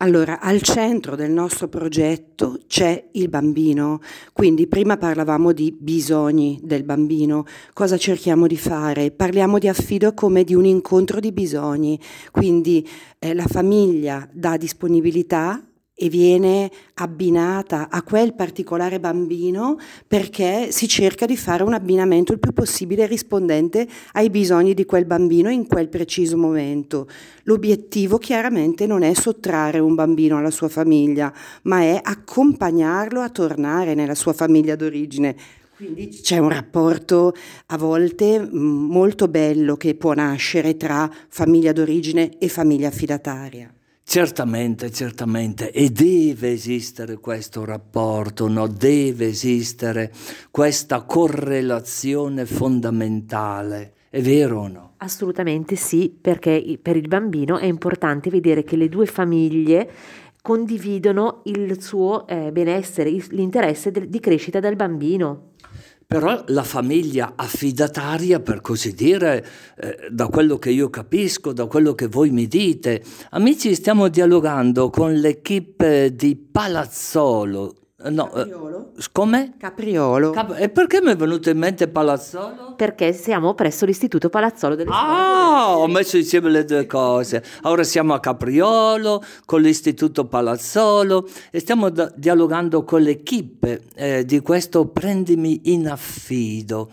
Allora, 0.00 0.38
al 0.38 0.62
centro 0.62 1.16
del 1.16 1.32
nostro 1.32 1.66
progetto 1.66 2.60
c'è 2.68 3.08
il 3.14 3.28
bambino, 3.28 4.00
quindi 4.32 4.68
prima 4.68 4.96
parlavamo 4.96 5.50
di 5.50 5.76
bisogni 5.76 6.60
del 6.62 6.84
bambino, 6.84 7.44
cosa 7.72 7.96
cerchiamo 7.96 8.46
di 8.46 8.56
fare? 8.56 9.10
Parliamo 9.10 9.58
di 9.58 9.66
affido 9.66 10.14
come 10.14 10.44
di 10.44 10.54
un 10.54 10.66
incontro 10.66 11.18
di 11.18 11.32
bisogni, 11.32 11.98
quindi 12.30 12.88
eh, 13.18 13.34
la 13.34 13.46
famiglia 13.48 14.28
dà 14.32 14.56
disponibilità 14.56 15.60
e 16.00 16.08
viene 16.08 16.70
abbinata 16.94 17.88
a 17.90 18.04
quel 18.04 18.32
particolare 18.34 19.00
bambino 19.00 19.76
perché 20.06 20.70
si 20.70 20.86
cerca 20.86 21.26
di 21.26 21.36
fare 21.36 21.64
un 21.64 21.74
abbinamento 21.74 22.32
il 22.32 22.38
più 22.38 22.52
possibile 22.52 23.04
rispondente 23.06 23.84
ai 24.12 24.30
bisogni 24.30 24.74
di 24.74 24.84
quel 24.84 25.06
bambino 25.06 25.50
in 25.50 25.66
quel 25.66 25.88
preciso 25.88 26.36
momento. 26.36 27.08
L'obiettivo 27.44 28.18
chiaramente 28.18 28.86
non 28.86 29.02
è 29.02 29.12
sottrarre 29.12 29.80
un 29.80 29.96
bambino 29.96 30.38
alla 30.38 30.52
sua 30.52 30.68
famiglia, 30.68 31.32
ma 31.62 31.80
è 31.80 31.98
accompagnarlo 32.00 33.20
a 33.20 33.30
tornare 33.30 33.94
nella 33.94 34.14
sua 34.14 34.32
famiglia 34.32 34.76
d'origine. 34.76 35.34
Quindi 35.74 36.08
c'è 36.08 36.38
un 36.38 36.50
rapporto 36.50 37.34
a 37.66 37.76
volte 37.76 38.48
molto 38.52 39.26
bello 39.26 39.76
che 39.76 39.96
può 39.96 40.12
nascere 40.12 40.76
tra 40.76 41.10
famiglia 41.28 41.72
d'origine 41.72 42.38
e 42.38 42.48
famiglia 42.48 42.86
affidataria. 42.86 43.72
Certamente, 44.10 44.90
certamente, 44.90 45.70
e 45.70 45.90
deve 45.90 46.52
esistere 46.52 47.18
questo 47.18 47.66
rapporto, 47.66 48.48
no? 48.48 48.66
deve 48.66 49.26
esistere 49.26 50.10
questa 50.50 51.02
correlazione 51.02 52.46
fondamentale, 52.46 53.92
è 54.08 54.22
vero 54.22 54.60
o 54.60 54.68
no? 54.68 54.92
Assolutamente 54.96 55.76
sì, 55.76 56.16
perché 56.18 56.78
per 56.80 56.96
il 56.96 57.06
bambino 57.06 57.58
è 57.58 57.66
importante 57.66 58.30
vedere 58.30 58.62
che 58.62 58.76
le 58.76 58.88
due 58.88 59.04
famiglie 59.04 59.90
condividono 60.40 61.42
il 61.44 61.82
suo 61.82 62.26
eh, 62.26 62.50
benessere, 62.50 63.10
l'interesse 63.10 63.90
di 63.90 64.20
crescita 64.20 64.58
del 64.58 64.74
bambino. 64.74 65.47
Però 66.10 66.42
la 66.46 66.62
famiglia 66.62 67.34
affidataria, 67.36 68.40
per 68.40 68.62
così 68.62 68.94
dire, 68.94 69.46
eh, 69.76 70.08
da 70.10 70.28
quello 70.28 70.56
che 70.58 70.70
io 70.70 70.88
capisco, 70.88 71.52
da 71.52 71.66
quello 71.66 71.94
che 71.94 72.06
voi 72.06 72.30
mi 72.30 72.46
dite, 72.46 73.02
amici, 73.32 73.74
stiamo 73.74 74.08
dialogando 74.08 74.88
con 74.88 75.12
l'equipe 75.12 76.14
di 76.14 76.34
Palazzolo, 76.34 77.74
No, 78.00 78.26
eh, 78.32 78.48
Capriolo. 78.48 78.92
come? 79.10 79.54
Capriolo. 79.58 80.30
Cap- 80.30 80.54
e 80.56 80.68
perché 80.68 81.00
mi 81.02 81.10
è 81.10 81.16
venuto 81.16 81.50
in 81.50 81.58
mente 81.58 81.88
Palazzolo? 81.88 82.74
Perché 82.76 83.12
siamo 83.12 83.54
presso 83.54 83.84
l'istituto 83.86 84.28
Palazzolo 84.28 84.76
delle 84.76 84.88
Ah, 84.92 85.76
ho 85.76 85.88
messo 85.88 86.16
insieme 86.16 86.48
le 86.48 86.64
due 86.64 86.86
cose. 86.86 87.42
Ora 87.62 87.82
siamo 87.82 88.14
a 88.14 88.20
Capriolo 88.20 89.20
con 89.44 89.62
l'istituto 89.62 90.26
Palazzolo 90.26 91.28
e 91.50 91.58
stiamo 91.58 91.90
da- 91.90 92.12
dialogando 92.14 92.84
con 92.84 93.02
l'equipe 93.02 93.82
eh, 93.96 94.24
di 94.24 94.38
questo 94.42 94.86
Prendimi 94.86 95.72
in 95.72 95.88
affido. 95.88 96.90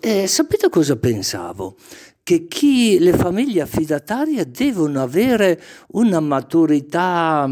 E 0.00 0.26
sapete 0.26 0.68
cosa 0.68 0.96
pensavo? 0.96 1.76
Che 2.24 2.48
chi, 2.48 2.98
le 2.98 3.12
famiglie 3.12 3.60
affidatarie 3.60 4.50
devono 4.50 5.00
avere 5.00 5.62
una 5.92 6.18
maturità 6.18 7.48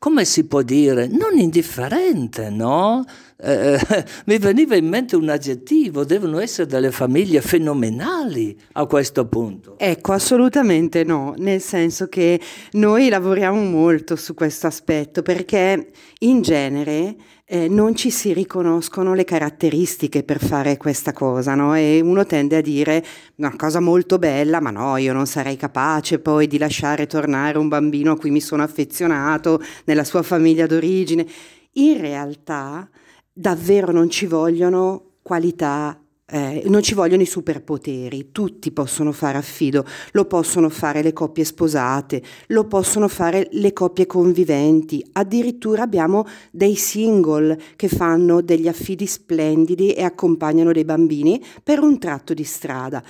come 0.00 0.24
si 0.24 0.46
può 0.46 0.62
dire, 0.62 1.08
non 1.08 1.38
indifferente, 1.38 2.48
no? 2.48 3.04
Eh, 3.36 3.78
mi 4.24 4.38
veniva 4.38 4.74
in 4.74 4.88
mente 4.88 5.14
un 5.14 5.28
aggettivo, 5.28 6.06
devono 6.06 6.38
essere 6.38 6.66
delle 6.66 6.90
famiglie 6.90 7.42
fenomenali 7.42 8.58
a 8.72 8.86
questo 8.86 9.26
punto. 9.26 9.74
Ecco, 9.76 10.12
assolutamente 10.12 11.04
no, 11.04 11.34
nel 11.36 11.60
senso 11.60 12.08
che 12.08 12.40
noi 12.72 13.10
lavoriamo 13.10 13.60
molto 13.60 14.16
su 14.16 14.32
questo 14.32 14.68
aspetto 14.68 15.20
perché 15.20 15.90
in 16.20 16.40
genere 16.40 17.16
eh, 17.52 17.66
non 17.66 17.96
ci 17.96 18.10
si 18.10 18.32
riconoscono 18.32 19.12
le 19.12 19.24
caratteristiche 19.24 20.22
per 20.22 20.38
fare 20.38 20.76
questa 20.76 21.12
cosa, 21.12 21.56
no? 21.56 21.74
E 21.74 22.00
uno 22.00 22.24
tende 22.24 22.54
a 22.54 22.60
dire 22.60 23.04
una 23.36 23.56
cosa 23.56 23.80
molto 23.80 24.18
bella, 24.18 24.60
ma 24.60 24.70
no, 24.70 24.96
io 24.98 25.12
non 25.12 25.26
sarei 25.26 25.56
capace 25.56 26.20
poi 26.20 26.46
di 26.46 26.58
lasciare 26.58 27.08
tornare 27.08 27.58
un 27.58 27.66
bambino 27.66 28.12
a 28.12 28.16
cui 28.16 28.30
mi 28.30 28.40
sono 28.40 28.62
affezionato 28.62 29.60
nella 29.86 30.04
sua 30.04 30.22
famiglia 30.22 30.66
d'origine. 30.66 31.26
In 31.72 32.00
realtà 32.00 32.88
davvero 33.32 33.90
non 33.90 34.08
ci 34.10 34.26
vogliono 34.26 35.14
qualità 35.20 35.99
eh, 36.30 36.62
non 36.66 36.82
ci 36.82 36.94
vogliono 36.94 37.22
i 37.22 37.26
superpoteri, 37.26 38.28
tutti 38.32 38.70
possono 38.70 39.12
fare 39.12 39.38
affido, 39.38 39.84
lo 40.12 40.24
possono 40.26 40.68
fare 40.68 41.02
le 41.02 41.12
coppie 41.12 41.44
sposate, 41.44 42.22
lo 42.48 42.64
possono 42.64 43.08
fare 43.08 43.48
le 43.52 43.72
coppie 43.72 44.06
conviventi, 44.06 45.04
addirittura 45.12 45.82
abbiamo 45.82 46.26
dei 46.50 46.76
single 46.76 47.58
che 47.76 47.88
fanno 47.88 48.40
degli 48.40 48.68
affidi 48.68 49.06
splendidi 49.06 49.92
e 49.92 50.04
accompagnano 50.04 50.72
dei 50.72 50.84
bambini 50.84 51.42
per 51.62 51.80
un 51.80 51.98
tratto 51.98 52.34
di 52.34 52.44
strada. 52.44 53.02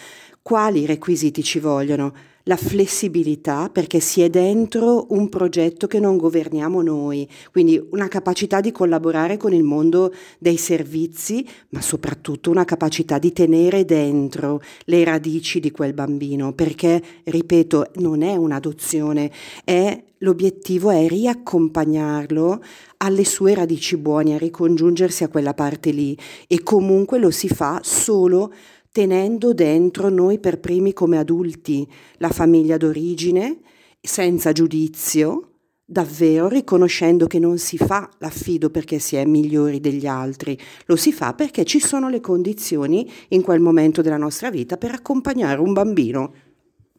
Quali 0.43 0.87
requisiti 0.87 1.43
ci 1.43 1.59
vogliono? 1.59 2.13
la 2.45 2.57
flessibilità 2.57 3.69
perché 3.71 4.01
si 4.01 4.23
è 4.23 4.31
dentro 4.31 5.07
un 5.11 5.29
progetto 5.29 5.87
che 5.87 6.01
non 6.01 6.17
governiamo 6.17 6.83
noi, 6.83 7.29
quindi 7.53 7.81
una 7.91 8.09
capacità 8.09 8.61
di 8.61 8.73
collaborare 8.73 9.37
con 9.37 9.53
il 9.53 9.63
mondo 9.63 10.13
dei 10.39 10.57
servizi, 10.57 11.47
ma 11.71 11.81
soprattutto 11.81 12.51
una 12.51 12.65
capacità 12.65 13.19
di 13.19 13.33
tenere 13.33 13.85
dentro 13.85 14.63
le 14.87 15.05
radici 15.05 15.61
di 15.61 15.71
quel 15.71 15.93
bambino, 15.93 16.53
perché, 16.53 17.01
ripeto, 17.25 17.91
non 17.97 18.23
è 18.23 18.35
un'adozione, 18.35 19.31
è 19.65 20.03
l'obiettivo 20.23 20.91
è 20.91 21.07
riaccompagnarlo 21.09 22.63
alle 22.99 23.25
sue 23.25 23.55
radici 23.55 23.97
buone, 23.97 24.35
a 24.35 24.39
ricongiungersi 24.39 25.25
a 25.25 25.29
quella 25.29 25.55
parte 25.55 25.91
lì 25.93 26.17
e 26.47 26.63
comunque 26.63 27.19
lo 27.19 27.31
si 27.31 27.49
fa 27.49 27.81
solo 27.83 28.53
tenendo 28.93 29.53
dentro 29.55 30.09
noi 30.09 30.39
per 30.39 30.59
primi 30.59 30.93
come 30.93 31.19
adulti 31.19 31.87
la 32.19 32.31
famiglia 32.31 32.77
d'origine, 32.77 33.59
senza 34.01 34.53
giudizio, 34.53 35.51
davvero 35.85 36.49
riconoscendo 36.49 37.27
che 37.27 37.41
non 37.41 37.59
si 37.59 37.77
fa 37.77 38.09
l'affido 38.19 38.71
perché 38.71 39.01
si 39.01 39.17
è 39.17 39.25
migliori 39.25 39.81
degli 39.81 40.07
altri, 40.07 40.57
lo 40.87 40.97
si 40.97 41.13
fa 41.13 41.35
perché 41.35 41.65
ci 41.65 41.81
sono 41.81 42.09
le 42.09 42.21
condizioni 42.21 43.11
in 43.29 43.43
quel 43.43 43.61
momento 43.61 44.01
della 44.01 44.17
nostra 44.17 44.51
vita 44.51 44.77
per 44.77 44.93
accompagnare 44.93 45.61
un 45.61 45.73
bambino. 45.73 46.33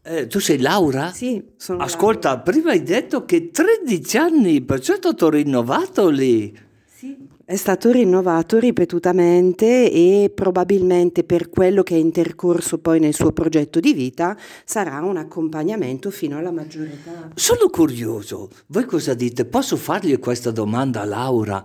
Eh, 0.03 0.27
tu 0.27 0.39
sei 0.39 0.59
Laura? 0.59 1.11
Sì, 1.11 1.41
sono 1.55 1.83
Ascolta, 1.83 2.29
Laura. 2.29 2.43
prima 2.43 2.71
hai 2.71 2.83
detto 2.83 3.23
che 3.23 3.51
13 3.51 4.17
anni, 4.17 4.61
perciò 4.61 4.93
è 4.93 4.97
stato 4.97 5.29
rinnovato 5.29 6.09
lì. 6.09 6.53
Sì. 6.85 7.15
È 7.51 7.57
stato 7.57 7.91
rinnovato 7.91 8.59
ripetutamente 8.59 9.91
e 9.91 10.31
probabilmente 10.33 11.25
per 11.25 11.49
quello 11.49 11.83
che 11.83 11.95
è 11.95 11.97
intercorso 11.97 12.77
poi 12.77 13.01
nel 13.01 13.13
suo 13.13 13.33
progetto 13.33 13.81
di 13.81 13.91
vita 13.91 14.37
sarà 14.63 15.01
un 15.01 15.17
accompagnamento 15.17 16.11
fino 16.11 16.37
alla 16.37 16.51
maggiore 16.51 16.93
età. 16.93 17.29
Sono 17.35 17.67
curioso, 17.67 18.47
voi 18.67 18.85
cosa 18.85 19.13
dite? 19.13 19.43
Posso 19.43 19.75
fargli 19.75 20.17
questa 20.17 20.51
domanda 20.51 21.01
a 21.01 21.03
Laura? 21.05 21.61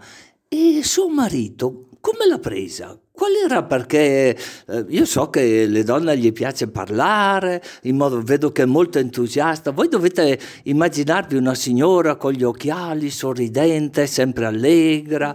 E 0.48 0.80
suo 0.82 1.08
marito 1.08 1.86
come 2.00 2.26
l'ha 2.28 2.38
presa? 2.38 2.98
Qual 3.12 3.32
era? 3.34 3.62
Perché 3.62 4.36
eh, 4.66 4.84
io 4.88 5.04
so 5.04 5.30
che 5.30 5.66
le 5.66 5.82
donne 5.84 6.18
gli 6.18 6.32
piace 6.32 6.68
parlare, 6.68 7.62
modo, 7.84 8.20
vedo 8.22 8.52
che 8.52 8.62
è 8.62 8.66
molto 8.66 8.98
entusiasta. 8.98 9.70
Voi 9.70 9.88
dovete 9.88 10.38
immaginarvi 10.64 11.36
una 11.36 11.54
signora 11.54 12.16
con 12.16 12.32
gli 12.32 12.42
occhiali, 12.42 13.08
sorridente, 13.10 14.06
sempre 14.06 14.46
allegra. 14.46 15.34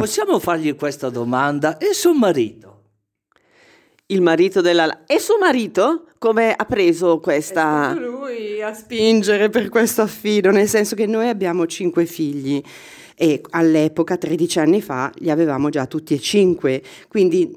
Possiamo 0.00 0.38
fargli 0.38 0.74
questa 0.76 1.10
domanda? 1.10 1.76
E 1.76 1.92
suo 1.92 2.14
marito? 2.14 2.84
Il 4.06 4.22
marito 4.22 4.62
della... 4.62 5.04
E 5.04 5.18
suo 5.18 5.36
marito? 5.38 6.06
Come 6.16 6.54
ha 6.54 6.64
preso 6.64 7.20
questa... 7.20 7.94
È 7.94 8.00
lui 8.00 8.62
a 8.62 8.72
spingere 8.72 9.50
per 9.50 9.68
questo 9.68 10.00
affido, 10.00 10.50
nel 10.52 10.68
senso 10.68 10.94
che 10.94 11.04
noi 11.04 11.28
abbiamo 11.28 11.66
cinque 11.66 12.06
figli 12.06 12.62
e 13.14 13.42
all'epoca, 13.50 14.16
13 14.16 14.60
anni 14.60 14.80
fa, 14.80 15.12
li 15.16 15.30
avevamo 15.30 15.68
già 15.68 15.84
tutti 15.84 16.14
e 16.14 16.18
cinque. 16.18 16.82
Quindi 17.06 17.52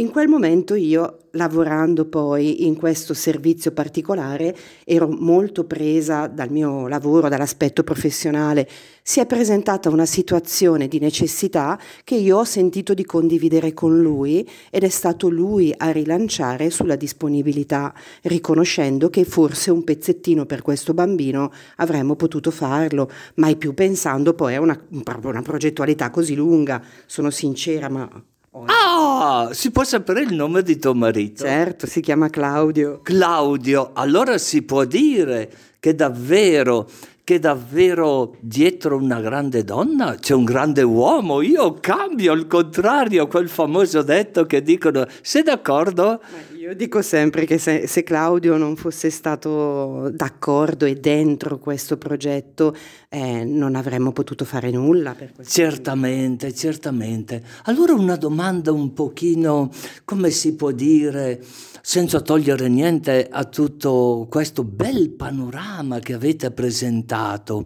in 0.00 0.10
quel 0.12 0.28
momento 0.28 0.76
io 0.76 1.27
lavorando 1.32 2.06
poi 2.06 2.66
in 2.66 2.76
questo 2.76 3.14
servizio 3.14 3.72
particolare 3.72 4.56
ero 4.84 5.08
molto 5.08 5.64
presa 5.64 6.26
dal 6.26 6.50
mio 6.50 6.88
lavoro, 6.88 7.28
dall'aspetto 7.28 7.82
professionale. 7.82 8.68
Si 9.02 9.20
è 9.20 9.26
presentata 9.26 9.88
una 9.88 10.06
situazione 10.06 10.88
di 10.88 10.98
necessità 10.98 11.78
che 12.04 12.14
io 12.14 12.38
ho 12.38 12.44
sentito 12.44 12.94
di 12.94 13.04
condividere 13.04 13.72
con 13.72 13.98
lui 14.00 14.48
ed 14.70 14.84
è 14.84 14.88
stato 14.88 15.28
lui 15.28 15.72
a 15.76 15.90
rilanciare 15.90 16.70
sulla 16.70 16.96
disponibilità, 16.96 17.94
riconoscendo 18.22 19.08
che 19.08 19.24
forse 19.24 19.70
un 19.70 19.84
pezzettino 19.84 20.44
per 20.46 20.62
questo 20.62 20.94
bambino 20.94 21.50
avremmo 21.76 22.16
potuto 22.16 22.50
farlo, 22.50 23.10
mai 23.36 23.56
più 23.56 23.74
pensando 23.74 24.34
poi 24.34 24.54
a 24.54 24.60
una, 24.60 24.78
una 25.22 25.42
progettualità 25.42 26.10
così 26.10 26.34
lunga. 26.34 26.82
Sono 27.06 27.30
sincera, 27.30 27.88
ma 27.88 28.08
Ah, 28.52 29.50
si 29.52 29.70
può 29.70 29.84
sapere 29.84 30.22
il 30.22 30.34
nome 30.34 30.62
di 30.62 30.78
tuo 30.78 30.94
marito? 30.94 31.44
Certo, 31.44 31.86
si 31.86 32.00
chiama 32.00 32.30
Claudio. 32.30 33.00
Claudio, 33.02 33.90
allora 33.92 34.38
si 34.38 34.62
può 34.62 34.84
dire 34.84 35.50
che 35.78 35.94
davvero, 35.94 36.88
che 37.24 37.38
davvero 37.38 38.34
dietro 38.40 38.96
una 38.96 39.20
grande 39.20 39.64
donna 39.64 40.14
c'è 40.14 40.34
un 40.34 40.44
grande 40.44 40.82
uomo. 40.82 41.42
Io 41.42 41.74
cambio 41.74 42.32
al 42.32 42.46
contrario 42.46 43.26
quel 43.26 43.48
famoso 43.48 44.02
detto 44.02 44.46
che 44.46 44.62
dicono, 44.62 45.06
sei 45.20 45.42
d'accordo? 45.42 46.20
Io 46.58 46.74
dico 46.74 47.00
sempre 47.00 47.44
che 47.44 47.58
se, 47.58 47.86
se, 47.86 48.02
Claudio 48.02 48.56
non 48.56 48.76
fosse 48.76 49.10
stato 49.10 50.10
d'accordo 50.10 50.84
e 50.84 50.94
dentro 50.94 51.58
questo 51.58 51.96
progetto 51.96 52.74
eh, 53.10 53.42
non 53.44 53.74
avremmo 53.74 54.12
potuto 54.12 54.44
fare 54.44 54.70
nulla. 54.70 55.16
certamente, 55.46 56.46
tempo. 56.46 56.60
certamente. 56.60 57.42
Allora 57.64 57.94
una 57.94 58.16
domanda 58.16 58.70
un 58.70 58.92
pochino, 58.92 59.70
come 60.04 60.30
si 60.30 60.54
può 60.54 60.70
dire, 60.72 61.42
senza 61.80 62.20
togliere 62.20 62.68
niente 62.68 63.26
a 63.30 63.44
tutto 63.44 64.26
questo 64.28 64.62
bel 64.62 65.10
panorama 65.10 66.00
che 66.00 66.12
avete 66.12 66.50
presentato. 66.50 67.64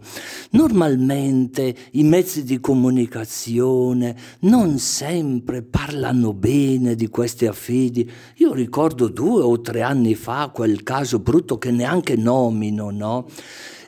Normalmente 0.51 1.75
i 1.91 2.03
mezzi 2.03 2.43
di 2.43 2.61
comunicazione 2.61 4.15
non 4.41 4.77
sempre 4.77 5.61
parlano 5.61 6.33
bene 6.33 6.95
di 6.95 7.09
questi 7.09 7.47
affidi. 7.47 8.09
Io 8.37 8.53
ricordo 8.53 9.09
due 9.09 9.41
o 9.41 9.59
tre 9.59 9.81
anni 9.81 10.15
fa 10.15 10.51
quel 10.53 10.83
caso 10.83 11.19
brutto 11.19 11.57
che 11.57 11.71
neanche 11.71 12.15
nomino, 12.15 12.91
no? 12.91 13.27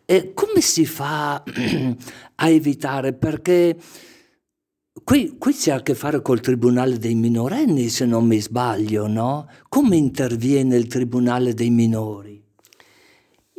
E 0.05 0.33
come 0.33 0.61
si 0.61 0.85
fa 0.85 1.43
a 2.35 2.49
evitare? 2.49 3.13
Perché 3.13 3.77
Qui, 5.03 5.35
qui, 5.37 5.53
c'è 5.53 5.71
a 5.71 5.81
che 5.81 5.93
fare 5.93 6.21
col 6.21 6.39
Tribunale 6.39 6.97
dei 6.97 7.15
minorenni, 7.15 7.89
se 7.89 8.05
non 8.05 8.25
mi 8.25 8.39
sbaglio, 8.39 9.07
no? 9.07 9.47
Come 9.67 9.97
interviene 9.97 10.77
il 10.77 10.87
Tribunale 10.87 11.53
dei 11.53 11.69
minori? 11.69 12.44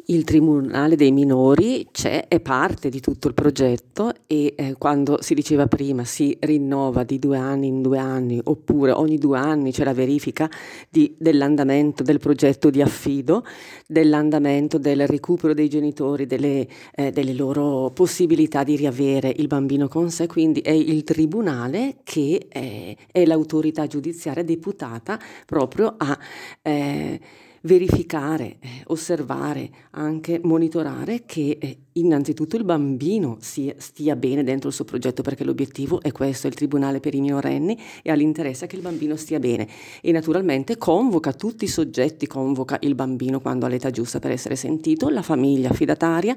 Il 0.09 0.23
Tribunale 0.23 0.95
dei 0.95 1.11
minori 1.11 1.89
c'è, 1.91 2.29
è 2.29 2.39
parte 2.39 2.91
di 2.91 3.01
tutto 3.01 3.27
il 3.27 3.35
progetto 3.35 4.13
e 4.29 4.55
eh, 4.57 4.77
quando 4.79 5.21
si 5.21 5.35
diceva 5.35 5.67
prima 5.67 6.05
si 6.05 6.37
rinnova 6.43 7.03
di 7.03 7.19
due 7.19 7.37
anni 7.37 7.67
in 7.67 7.83
due 7.83 7.99
anni 7.99 8.41
oppure 8.45 8.93
ogni 8.93 9.19
due 9.19 9.37
anni 9.37 9.73
c'è 9.73 9.83
la 9.83 9.93
verifica 9.93 10.49
di, 10.89 11.17
dell'andamento 11.19 12.05
del 12.05 12.21
progetto 12.21 12.71
di 12.71 12.81
affido, 12.83 13.45
dell'andamento 13.85 14.79
del 14.79 15.09
recupero 15.09 15.55
dei 15.55 15.69
genitori, 15.69 16.27
delle, 16.27 16.69
eh, 16.95 17.11
delle 17.11 17.33
loro 17.33 17.91
possibilità 17.91 18.63
di 18.63 18.77
riavere 18.77 19.35
il 19.35 19.49
bambino 19.49 19.89
con 19.89 20.09
sé, 20.11 20.29
quindi 20.29 20.61
è 20.61 20.71
il 20.71 21.03
Tribunale 21.03 21.97
che 22.05 22.47
è, 22.49 22.95
è 23.11 23.25
l'autorità 23.25 23.89
giudiziaria 23.89 24.45
deputata 24.45 25.19
proprio 25.45 25.93
a... 25.97 26.17
Eh, 26.63 27.21
verificare, 27.67 28.57
eh, 28.61 28.69
osservare, 28.87 29.71
anche 29.91 30.41
monitorare 30.43 31.25
che 31.27 31.59
eh, 31.61 31.79
innanzitutto 31.93 32.57
il 32.57 32.65
bambino 32.65 33.39
stia 33.41 34.17
bene 34.17 34.45
dentro 34.45 34.69
il 34.69 34.75
suo 34.75 34.85
progetto, 34.85 35.23
perché 35.23 35.45
l'obiettivo 35.45 36.01
è 36.01 36.13
questo, 36.13 36.47
il 36.47 36.55
Tribunale 36.55 37.01
per 37.01 37.15
i 37.15 37.21
minorenni 37.21 37.79
e 38.03 38.11
ha 38.11 38.15
l'interesse 38.15 38.67
che 38.67 38.77
il 38.77 38.83
bambino 38.83 39.17
stia 39.17 39.41
bene 39.41 39.69
e 40.01 40.13
naturalmente 40.13 40.79
convoca 40.79 41.33
tutti 41.33 41.65
i 41.65 41.69
soggetti, 41.69 42.27
convoca 42.27 42.79
il 42.81 42.95
bambino 42.95 43.41
quando 43.41 43.67
ha 43.67 43.69
l'età 43.69 43.91
giusta 43.91 44.21
per 44.21 44.31
essere 44.31 44.57
sentito, 44.57 45.09
la 45.09 45.23
famiglia 45.23 45.71
affidataria 45.71 46.37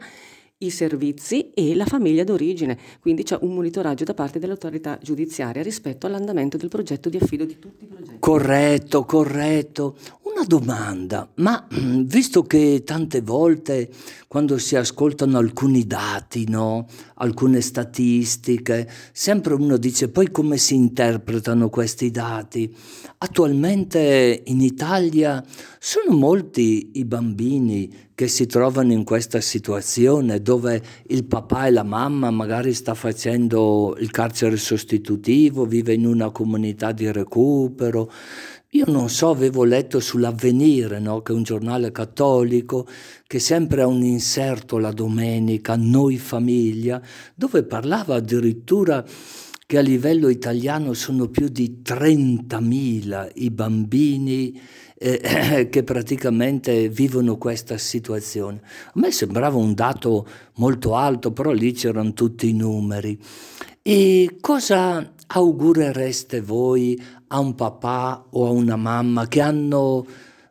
i 0.61 0.71
servizi 0.71 1.51
e 1.53 1.73
la 1.73 1.85
famiglia 1.85 2.25
d'origine, 2.25 2.77
quindi 2.99 3.23
c'è 3.23 3.37
un 3.41 3.53
monitoraggio 3.53 4.03
da 4.03 4.13
parte 4.13 4.39
dell'autorità 4.39 4.99
giudiziaria 5.01 5.61
rispetto 5.61 6.05
all'andamento 6.05 6.57
del 6.57 6.67
progetto 6.67 7.07
di 7.07 7.15
affido 7.15 7.45
di 7.45 7.57
tutti 7.59 7.85
i 7.85 7.87
progetti. 7.87 8.17
Corretto, 8.19 9.05
corretto. 9.05 9.95
Una 10.39 10.47
domanda, 10.47 11.29
ma 11.35 11.67
visto 11.69 12.43
che 12.43 12.83
tante 12.85 13.19
volte 13.19 13.89
quando 14.25 14.57
si 14.57 14.77
ascoltano 14.77 15.37
alcuni 15.37 15.85
dati, 15.85 16.47
no? 16.47 16.87
alcune 17.15 17.59
statistiche, 17.59 18.89
sempre 19.11 19.55
uno 19.55 19.75
dice 19.75 20.07
poi 20.07 20.31
come 20.31 20.55
si 20.55 20.75
interpretano 20.75 21.67
questi 21.67 22.09
dati? 22.09 22.73
Attualmente 23.17 24.43
in 24.45 24.61
Italia 24.61 25.43
sono 25.77 26.15
molti 26.15 26.91
i 26.93 27.03
bambini 27.03 28.07
che 28.15 28.27
si 28.27 28.45
trovano 28.45 28.91
in 28.93 29.03
questa 29.03 29.41
situazione 29.41 30.41
dove 30.41 30.81
il 31.07 31.25
papà 31.25 31.67
e 31.67 31.71
la 31.71 31.83
mamma 31.83 32.31
magari 32.31 32.73
sta 32.73 32.93
facendo 32.93 33.95
il 33.99 34.11
carcere 34.11 34.57
sostitutivo, 34.57 35.65
vive 35.65 35.93
in 35.93 36.05
una 36.05 36.29
comunità 36.29 36.91
di 36.91 37.11
recupero. 37.11 38.11
Io 38.73 38.85
non 38.85 39.09
so, 39.09 39.31
avevo 39.31 39.63
letto 39.63 39.99
sull'Avvenire, 39.99 40.99
no? 40.99 41.23
che 41.23 41.31
è 41.31 41.35
un 41.35 41.41
giornale 41.41 41.91
cattolico, 41.91 42.85
che 43.25 43.39
sempre 43.39 43.81
ha 43.81 43.87
un 43.87 44.03
inserto 44.03 44.77
la 44.77 44.91
domenica, 44.91 45.75
Noi 45.75 46.19
Famiglia, 46.19 47.01
dove 47.33 47.63
parlava 47.63 48.17
addirittura 48.17 49.03
che 49.65 49.77
a 49.77 49.81
livello 49.81 50.29
italiano 50.29 50.93
sono 50.93 51.29
più 51.29 51.47
di 51.47 51.81
30.000 51.83 53.31
i 53.35 53.49
bambini 53.49 54.61
eh, 54.99 55.67
che 55.71 55.83
praticamente 55.83 56.89
vivono 56.89 57.37
questa 57.37 57.79
situazione. 57.79 58.61
A 58.85 58.91
me 58.99 59.11
sembrava 59.11 59.57
un 59.57 59.73
dato 59.73 60.27
molto 60.57 60.93
alto, 60.93 61.31
però 61.31 61.51
lì 61.53 61.71
c'erano 61.71 62.13
tutti 62.13 62.49
i 62.49 62.53
numeri. 62.53 63.19
E 63.81 64.37
cosa 64.39 65.13
augurereste 65.31 66.41
voi 66.41 66.99
a 67.29 67.39
un 67.39 67.55
papà 67.55 68.25
o 68.29 68.45
a 68.45 68.51
una 68.51 68.75
mamma 68.75 69.27
che 69.27 69.41
hanno 69.41 70.05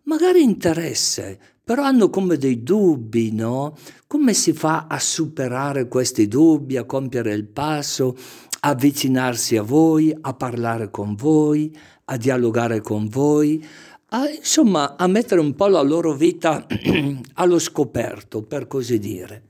magari 0.04 0.42
interesse, 0.42 1.38
però 1.62 1.84
hanno 1.84 2.10
come 2.10 2.36
dei 2.36 2.62
dubbi, 2.62 3.32
no? 3.32 3.76
Come 4.06 4.32
si 4.32 4.52
fa 4.52 4.86
a 4.88 4.98
superare 4.98 5.86
questi 5.86 6.26
dubbi, 6.26 6.76
a 6.76 6.84
compiere 6.84 7.34
il 7.34 7.44
passo, 7.44 8.16
avvicinarsi 8.60 9.56
a 9.56 9.62
voi, 9.62 10.16
a 10.18 10.32
parlare 10.34 10.90
con 10.90 11.14
voi, 11.14 11.76
a 12.06 12.16
dialogare 12.16 12.80
con 12.80 13.06
voi? 13.08 13.62
a, 14.10 14.28
insomma, 14.28 14.96
a 14.96 15.06
mettere 15.06 15.40
un 15.40 15.54
po' 15.54 15.66
la 15.66 15.82
loro 15.82 16.14
vita 16.14 16.66
allo 17.34 17.58
scoperto, 17.58 18.42
per 18.42 18.66
così 18.66 18.98
dire. 18.98 19.42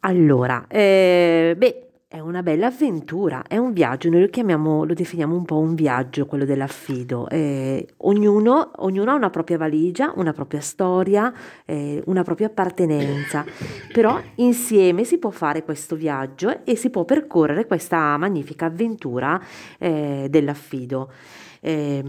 Allora, 0.00 0.66
eh, 0.68 1.54
beh, 1.56 1.87
è 2.10 2.20
una 2.20 2.42
bella 2.42 2.68
avventura, 2.68 3.42
è 3.46 3.58
un 3.58 3.74
viaggio, 3.74 4.08
noi 4.08 4.20
lo 4.32 4.84
lo 4.84 4.94
definiamo 4.94 5.36
un 5.36 5.44
po' 5.44 5.58
un 5.58 5.74
viaggio, 5.74 6.24
quello 6.24 6.46
dell'affido. 6.46 7.28
Eh, 7.28 7.86
ognuno, 7.98 8.70
ognuno, 8.76 9.10
ha 9.10 9.14
una 9.14 9.28
propria 9.28 9.58
valigia, 9.58 10.14
una 10.16 10.32
propria 10.32 10.60
storia, 10.60 11.30
eh, 11.66 12.02
una 12.06 12.22
propria 12.22 12.46
appartenenza, 12.46 13.44
però 13.92 14.18
insieme 14.36 15.04
si 15.04 15.18
può 15.18 15.28
fare 15.28 15.64
questo 15.64 15.96
viaggio 15.96 16.64
e 16.64 16.76
si 16.76 16.88
può 16.88 17.04
percorrere 17.04 17.66
questa 17.66 18.16
magnifica 18.16 18.64
avventura 18.64 19.38
eh, 19.78 20.28
dell'affido. 20.30 21.12
Eh, 21.60 22.02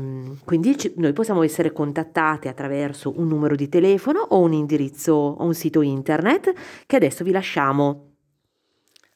quindi 0.46 0.78
ci, 0.78 0.94
noi 0.96 1.12
possiamo 1.12 1.44
essere 1.44 1.74
contattati 1.74 2.48
attraverso 2.48 3.14
un 3.18 3.28
numero 3.28 3.56
di 3.56 3.68
telefono 3.68 4.22
o 4.22 4.40
un 4.40 4.54
indirizzo 4.54 5.12
o 5.12 5.44
un 5.44 5.54
sito 5.54 5.82
internet 5.82 6.54
che 6.86 6.96
adesso 6.96 7.26
vi 7.26 7.32
lasciamo. 7.32 8.09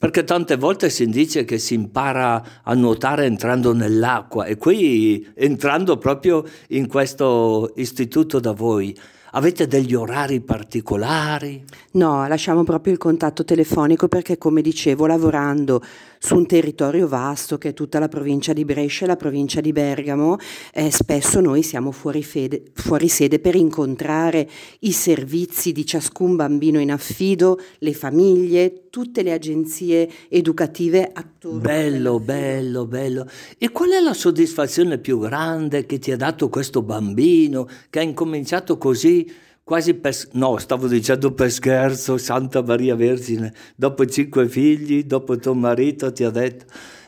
Perché 0.00 0.24
tante 0.24 0.56
volte 0.56 0.88
si 0.88 1.04
dice 1.08 1.44
che 1.44 1.58
si 1.58 1.74
impara 1.74 2.42
a 2.62 2.72
nuotare 2.72 3.26
entrando 3.26 3.74
nell'acqua 3.74 4.46
e 4.46 4.56
qui 4.56 5.30
entrando 5.34 5.98
proprio 5.98 6.42
in 6.68 6.88
questo 6.88 7.70
istituto 7.76 8.40
da 8.40 8.52
voi. 8.52 8.98
Avete 9.32 9.66
degli 9.66 9.94
orari 9.94 10.40
particolari? 10.40 11.62
No, 11.92 12.26
lasciamo 12.26 12.64
proprio 12.64 12.94
il 12.94 12.98
contatto 12.98 13.44
telefonico 13.44 14.08
perché, 14.08 14.38
come 14.38 14.62
dicevo, 14.62 15.04
lavorando 15.04 15.82
su 16.22 16.36
un 16.36 16.46
territorio 16.46 17.08
vasto 17.08 17.56
che 17.56 17.70
è 17.70 17.72
tutta 17.72 17.98
la 17.98 18.06
provincia 18.06 18.52
di 18.52 18.66
Brescia 18.66 19.04
e 19.04 19.08
la 19.08 19.16
provincia 19.16 19.62
di 19.62 19.72
Bergamo, 19.72 20.36
eh, 20.74 20.90
spesso 20.90 21.40
noi 21.40 21.62
siamo 21.62 21.92
fuori, 21.92 22.22
fede, 22.22 22.62
fuori 22.74 23.08
sede 23.08 23.38
per 23.38 23.54
incontrare 23.54 24.46
i 24.80 24.92
servizi 24.92 25.72
di 25.72 25.86
ciascun 25.86 26.36
bambino 26.36 26.78
in 26.78 26.92
affido, 26.92 27.58
le 27.78 27.94
famiglie, 27.94 28.90
tutte 28.90 29.22
le 29.22 29.32
agenzie 29.32 30.10
educative 30.28 31.10
attorno. 31.10 31.58
Bello, 31.58 32.20
bello, 32.20 32.84
bello. 32.84 33.26
E 33.56 33.70
qual 33.70 33.92
è 33.92 34.00
la 34.00 34.12
soddisfazione 34.12 34.98
più 34.98 35.18
grande 35.18 35.86
che 35.86 35.98
ti 35.98 36.12
ha 36.12 36.18
dato 36.18 36.50
questo 36.50 36.82
bambino 36.82 37.66
che 37.88 37.98
ha 37.98 38.02
incominciato 38.02 38.76
così? 38.76 39.48
Quasi 39.70 39.94
per, 39.94 40.16
no, 40.32 40.58
stavo 40.58 40.88
dicendo 40.88 41.32
per 41.32 41.48
scherzo, 41.48 42.16
Santa 42.16 42.60
Maria 42.60 42.96
Vergine, 42.96 43.54
dopo 43.76 44.04
cinque 44.04 44.48
figli, 44.48 45.04
dopo 45.04 45.36
tuo 45.36 45.54
marito 45.54 46.12
ti 46.12 46.24
ha 46.24 46.30
detto, 46.30 46.64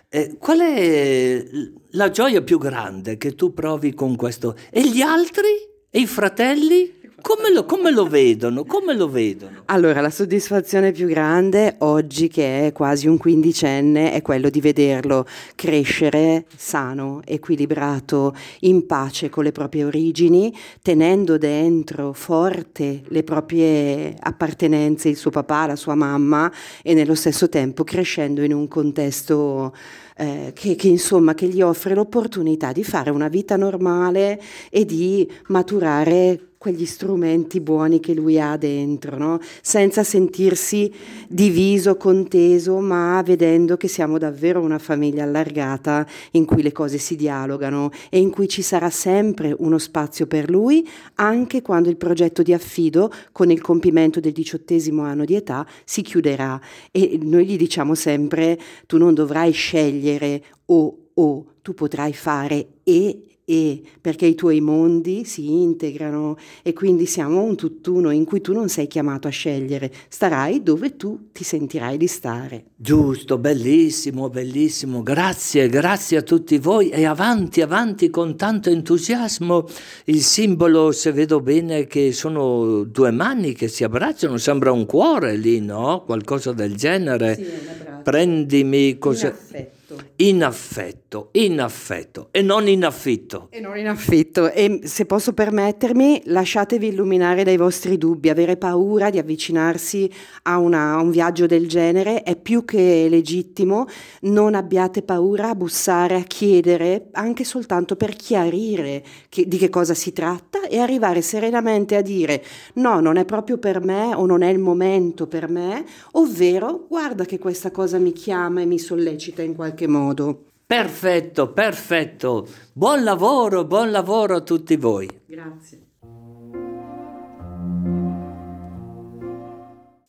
eh, 0.09 0.37
qual 0.39 0.61
è 0.61 1.45
la 1.91 2.11
gioia 2.11 2.41
più 2.41 2.59
grande 2.59 3.17
che 3.17 3.35
tu 3.35 3.53
provi 3.53 3.95
con 3.95 4.15
questo? 4.15 4.55
E 4.71 4.89
gli 4.89 5.01
altri? 5.01 5.49
E 5.91 5.99
i 5.99 6.07
fratelli? 6.07 7.02
Come 7.23 7.53
lo, 7.53 7.65
come 7.65 7.93
lo, 7.93 8.07
vedono? 8.09 8.65
Come 8.65 8.97
lo 8.97 9.09
vedono? 9.09 9.63
Allora, 9.67 10.01
la 10.01 10.11
soddisfazione 10.11 10.91
più 10.91 11.07
grande 11.07 11.77
oggi, 11.79 12.27
che 12.27 12.67
è 12.67 12.73
quasi 12.73 13.07
un 13.07 13.17
quindicenne, 13.17 14.13
è 14.13 14.21
quello 14.23 14.51
di 14.51 14.61
vederlo 14.61 15.25
crescere 15.55 16.47
sano, 16.57 17.23
equilibrato, 17.25 18.35
in 18.61 18.87
pace 18.87 19.31
con 19.31 19.45
le 19.45 19.53
proprie 19.53 19.85
origini, 19.85 20.53
tenendo 20.83 21.39
dentro 21.39 22.13
forte 22.13 23.03
le 23.07 23.23
proprie 23.23 24.17
appartenenze, 24.19 25.09
il 25.09 25.17
suo 25.17 25.31
papà, 25.31 25.69
la 25.69 25.77
sua 25.77 25.95
mamma, 25.95 26.53
e 26.83 26.93
nello 26.93 27.15
stesso 27.15 27.49
tempo 27.49 27.85
crescendo 27.85 28.43
in 28.43 28.53
un 28.53 28.67
contesto 28.67 29.73
eh, 30.17 30.51
che, 30.55 30.75
che, 30.75 30.89
insomma 30.89 31.35
che 31.35 31.47
gli 31.47 31.63
offre 31.63 31.95
l'opportunità 31.95 32.73
di 32.73 32.83
fare 32.83 33.11
una 33.11 33.29
vita 33.29 33.57
normale 33.57 34.41
e 34.71 34.85
di 34.85 35.31
maturare 35.47 36.49
quegli 36.63 36.87
strumenti 36.87 37.59
buoni 37.61 37.99
che 37.99 38.15
lui 38.15 38.39
ha 38.39 38.57
dentro, 38.57 39.19
no? 39.19 39.41
senza 39.61 40.05
sentirsi 40.05 40.95
diviso, 41.29 41.97
conteso, 41.97 42.79
ma 42.79 43.21
vedendo 43.25 43.77
che 43.77 43.89
siamo 43.89 44.17
davvero 44.17 44.61
una 44.61 44.79
famiglia 44.79 45.25
allargata 45.25 46.07
in 46.31 46.45
cui 46.45 46.63
le 46.63 46.71
cose 46.71 46.99
si 46.99 47.17
dialogano 47.17 47.91
e 48.11 48.21
in 48.21 48.31
cui 48.31 48.47
ci 48.47 48.63
sarà 48.63 48.91
sempre 48.91 49.53
uno 49.59 49.77
spazio 49.77 50.29
per 50.29 50.49
lui, 50.49 50.89
anche 51.17 51.63
quando 51.63 51.89
il 51.89 51.97
progetto 51.97 52.43
di 52.43 52.53
affido, 52.53 53.11
con 53.33 53.51
il 53.51 53.61
compimento 53.61 54.21
del 54.21 54.31
diciottesimo 54.31 55.03
anno 55.03 55.25
di 55.25 55.35
età, 55.35 55.67
si 55.83 56.03
chiuderà. 56.03 56.61
E 56.93 57.19
noi 57.21 57.45
gli 57.45 57.57
diciamo 57.57 57.97
sempre, 57.97 58.57
tu 58.87 58.99
non 58.99 59.15
dovrai 59.15 59.51
scegliere 59.51 60.45
o 60.67 60.99
o, 61.15 61.45
tu 61.61 61.75
potrai 61.75 62.13
fare 62.13 62.67
e 62.85 63.32
e 63.53 63.83
perché 64.01 64.25
i 64.25 64.35
tuoi 64.35 64.63
mondi 64.63 65.27
si 65.27 65.53
integrano 65.53 66.39
e 66.63 66.73
quindi 66.73 67.05
siamo 67.05 67.43
un 67.43 67.55
tutt'uno 67.55 68.11
in 68.11 68.25
cui 68.25 68.41
tu 68.41 68.55
non 68.55 68.71
sei 68.71 68.87
chiamato 68.87 69.29
a 69.29 69.31
scegliere, 69.31 69.93
starai 70.09 70.63
dove 70.63 70.97
tu 70.97 71.29
ti 71.33 71.45
sentirai 71.45 71.99
di 71.99 72.07
stare. 72.07 72.65
Giusto, 72.75 73.37
bellissimo, 73.37 74.31
bellissimo, 74.31 75.03
grazie, 75.03 75.69
grazie 75.69 76.17
a 76.17 76.23
tutti 76.23 76.57
voi 76.57 76.89
e 76.89 77.05
avanti, 77.05 77.61
avanti 77.61 78.09
con 78.09 78.37
tanto 78.37 78.71
entusiasmo. 78.71 79.67
Il 80.07 80.23
simbolo, 80.23 80.91
se 80.91 81.13
vedo 81.13 81.41
bene, 81.41 81.87
che 81.87 82.13
sono 82.13 82.85
due 82.85 83.11
mani 83.11 83.53
che 83.53 83.69
si 83.69 83.85
abbracciano, 83.85 84.39
sembra 84.39 84.73
un 84.73 84.87
cuore 84.87 85.37
lì, 85.37 85.61
no? 85.61 86.05
Qualcosa 86.07 86.53
del 86.53 86.75
genere. 86.75 87.35
Sì, 87.35 87.43
un. 87.43 88.01
Prendimi 88.03 88.97
così. 88.97 89.27
In 89.27 89.33
affetto. 89.33 89.81
In 90.17 90.45
affetto, 90.45 91.29
in 91.33 91.61
affetto 91.61 92.29
e 92.31 92.43
non 92.43 92.69
in 92.69 92.85
affitto. 92.85 93.49
E 93.51 93.61
non 93.61 93.77
in 93.77 93.89
affitto. 93.89 94.51
E 94.51 94.81
se 94.85 95.07
posso 95.07 95.33
permettermi, 95.33 96.23
lasciatevi 96.27 96.89
illuminare 96.89 97.45
dai 97.45 97.57
vostri 97.57 97.99
dubbi. 97.99 98.29
Avere 98.29 98.57
paura 98.57 99.11
di 99.11 99.19
avvicinarsi 99.19 100.11
a, 100.43 100.59
una, 100.59 100.95
a 100.95 101.01
un 101.01 101.11
viaggio 101.11 101.47
del 101.47 101.69
genere 101.69 102.23
è 102.23 102.37
più 102.37 102.65
che 102.65 103.07
legittimo. 103.09 103.87
Non 104.23 104.55
abbiate 104.55 105.03
paura 105.03 105.51
a 105.51 105.55
bussare, 105.55 106.17
a 106.17 106.23
chiedere, 106.23 107.09
anche 107.13 107.45
soltanto 107.45 107.97
per 107.97 108.15
chiarire 108.15 109.03
che, 109.29 109.47
di 109.47 109.59
che 109.59 109.69
cosa 109.69 109.95
si 109.95 110.13
tratta 110.13 110.67
e 110.69 110.79
arrivare 110.79 111.23
serenamente 111.23 111.97
a 111.97 112.03
dire 112.03 112.43
no, 112.75 113.01
non 113.01 113.17
è 113.17 113.25
proprio 113.25 113.59
per 113.59 113.81
me 113.81 114.15
o 114.15 114.27
non 114.27 114.43
è 114.43 114.49
il 114.49 114.59
momento 114.59 115.27
per 115.27 115.49
me, 115.49 115.85
ovvero 116.13 116.87
guarda 116.89 117.25
che 117.25 117.39
questa 117.39 117.71
cosa 117.71 117.99
mi 117.99 118.13
chiama 118.13 118.61
e 118.61 118.67
mi 118.67 118.79
sollecita 118.79 119.43
in 119.43 119.55
qualche 119.55 119.82
modo. 119.87 120.45
Perfetto, 120.67 121.53
perfetto. 121.53 122.47
Buon 122.73 123.05
lavoro, 123.05 123.65
buon 123.65 123.91
lavoro 123.91 124.37
a 124.37 124.41
tutti 124.41 124.77
voi. 124.77 125.09
Grazie. 125.27 125.81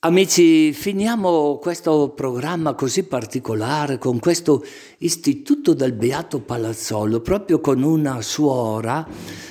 Amici, 0.05 0.73
finiamo 0.73 1.59
questo 1.61 2.09
programma 2.09 2.73
così 2.73 3.03
particolare 3.03 3.97
con 3.97 4.19
questo 4.19 4.61
istituto 4.97 5.73
del 5.73 5.93
Beato 5.93 6.41
Palazzolo, 6.41 7.21
proprio 7.21 7.61
con 7.61 7.83
una 7.83 8.21
suora 8.21 9.07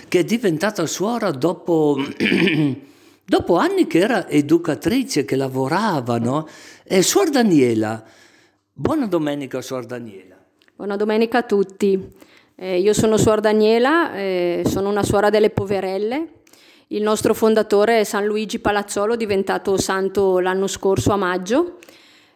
che 0.08 0.18
è 0.18 0.24
diventata 0.24 0.84
suora 0.84 1.30
dopo, 1.30 1.96
dopo 3.24 3.56
anni 3.56 3.86
che 3.86 3.98
era 4.00 4.28
educatrice, 4.28 5.24
che 5.24 5.36
lavorava, 5.36 6.18
no? 6.18 6.46
E 6.84 7.00
Suor 7.00 7.30
Daniela, 7.30 8.04
buona 8.72 9.06
domenica 9.06 9.60
Suor 9.60 9.84
Daniela. 9.84 10.36
Buona 10.74 10.96
domenica 10.96 11.38
a 11.38 11.42
tutti. 11.42 12.10
Eh, 12.56 12.80
io 12.80 12.92
sono 12.94 13.16
Suor 13.16 13.40
Daniela, 13.40 14.14
eh, 14.14 14.62
sono 14.66 14.88
una 14.88 15.02
suora 15.02 15.30
delle 15.30 15.50
poverelle. 15.50 16.40
Il 16.88 17.02
nostro 17.02 17.34
fondatore 17.34 18.00
è 18.00 18.04
San 18.04 18.24
Luigi 18.24 18.58
Palazzolo, 18.58 19.16
diventato 19.16 19.76
santo 19.76 20.38
l'anno 20.38 20.66
scorso 20.66 21.12
a 21.12 21.16
maggio. 21.16 21.78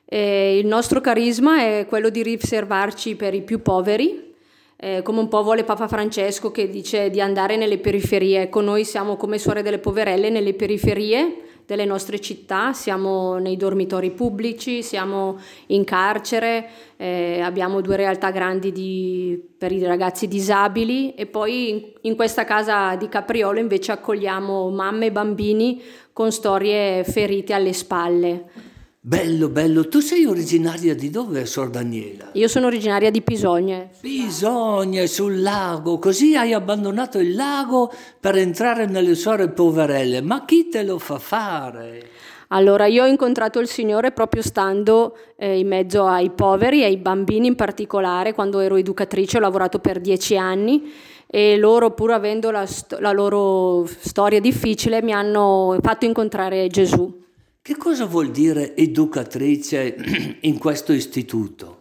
Eh, 0.05 0.59
il 0.59 0.67
nostro 0.67 1.01
carisma 1.01 1.61
è 1.63 1.87
quello 1.89 2.11
di 2.11 2.23
riservarci 2.23 3.17
per 3.17 3.35
i 3.35 3.43
più 3.43 3.61
poveri, 3.61 4.35
eh, 4.77 5.03
come 5.03 5.21
un 5.21 5.29
po' 5.29 5.43
vuole 5.43 5.65
Papa 5.65 5.89
Francesco 5.89 6.51
che 6.51 6.69
dice 6.69 7.11
di 7.11 7.21
andare 7.21 7.57
nelle 7.57 7.79
periferie. 7.79 8.43
Ecco, 8.43 8.61
noi 8.61 8.85
siamo 8.85 9.17
come 9.17 9.39
suore 9.39 9.63
delle 9.63 9.79
poverelle 9.79 10.31
nelle 10.31 10.55
periferie 10.55 11.46
delle 11.67 11.85
nostre 11.85 12.21
città, 12.21 12.73
siamo 12.73 13.39
nei 13.39 13.57
dormitori 13.57 14.13
pubblici, 14.13 14.85
siamo 14.85 15.39
in 15.67 15.83
carcere, 15.83 16.69
eh, 16.97 17.41
abbiamo 17.41 17.81
due 17.81 17.97
realtà 17.97 18.31
grandi 18.31 18.71
di, 18.71 19.39
per 19.59 19.73
i 19.73 19.83
ragazzi 19.83 20.29
disabili 20.29 21.15
e 21.15 21.27
poi 21.27 21.69
in, 21.71 21.83
in 22.03 22.17
questa 22.17 22.45
casa 22.45 22.95
di 22.95 23.09
Capriolo 23.09 23.59
invece 23.59 23.91
accogliamo 23.91 24.71
mamme 24.71 25.07
e 25.07 25.13
bambini 25.13 25.83
con 26.13 26.31
storie 26.31 27.03
ferite 27.03 27.53
alle 27.53 27.73
spalle. 27.73 28.45
Bello, 29.09 29.49
bello. 29.49 29.87
Tu 29.87 30.01
sei 30.01 30.25
originaria 30.25 30.93
di 30.93 31.11
dove, 31.11 31.47
Sor 31.47 31.71
Daniela? 31.71 32.31
Io 32.33 32.49
sono 32.49 32.67
originaria 32.67 33.09
di 33.13 33.23
Pisogne. 33.23 33.91
Pisogne, 34.01 35.07
sul 35.07 35.43
lago. 35.43 36.01
Così 36.01 36.35
hai 36.35 36.53
abbandonato 36.53 37.21
il 37.21 37.37
lago 37.37 37.93
per 38.19 38.35
entrare 38.37 38.87
nelle 38.87 39.15
suore 39.15 39.49
poverelle. 39.49 40.23
Ma 40.23 40.45
chi 40.45 40.69
te 40.69 40.83
lo 40.83 40.99
fa 40.99 41.21
fare? 41.21 42.09
Allora, 42.49 42.87
io 42.87 43.05
ho 43.05 43.07
incontrato 43.07 43.61
il 43.61 43.69
Signore 43.69 44.11
proprio 44.11 44.43
stando 44.43 45.17
eh, 45.37 45.57
in 45.57 45.69
mezzo 45.69 46.05
ai 46.05 46.31
poveri 46.31 46.83
e 46.83 46.87
ai 46.87 46.97
bambini 46.97 47.47
in 47.47 47.55
particolare, 47.55 48.35
quando 48.35 48.59
ero 48.59 48.75
educatrice, 48.75 49.37
ho 49.37 49.41
lavorato 49.41 49.79
per 49.79 50.01
dieci 50.01 50.37
anni 50.37 50.93
e 51.29 51.57
loro, 51.57 51.93
pur 51.93 52.11
avendo 52.11 52.51
la, 52.51 52.67
st- 52.67 52.99
la 52.99 53.13
loro 53.13 53.87
storia 53.87 54.41
difficile, 54.41 55.01
mi 55.01 55.13
hanno 55.13 55.79
fatto 55.81 56.07
incontrare 56.07 56.67
Gesù. 56.67 57.23
Che 57.67 57.77
cosa 57.77 58.05
vuol 58.05 58.31
dire 58.31 58.77
educatrice 58.77 59.97
in 60.43 60.57
questo 60.57 60.93
istituto? 60.93 61.79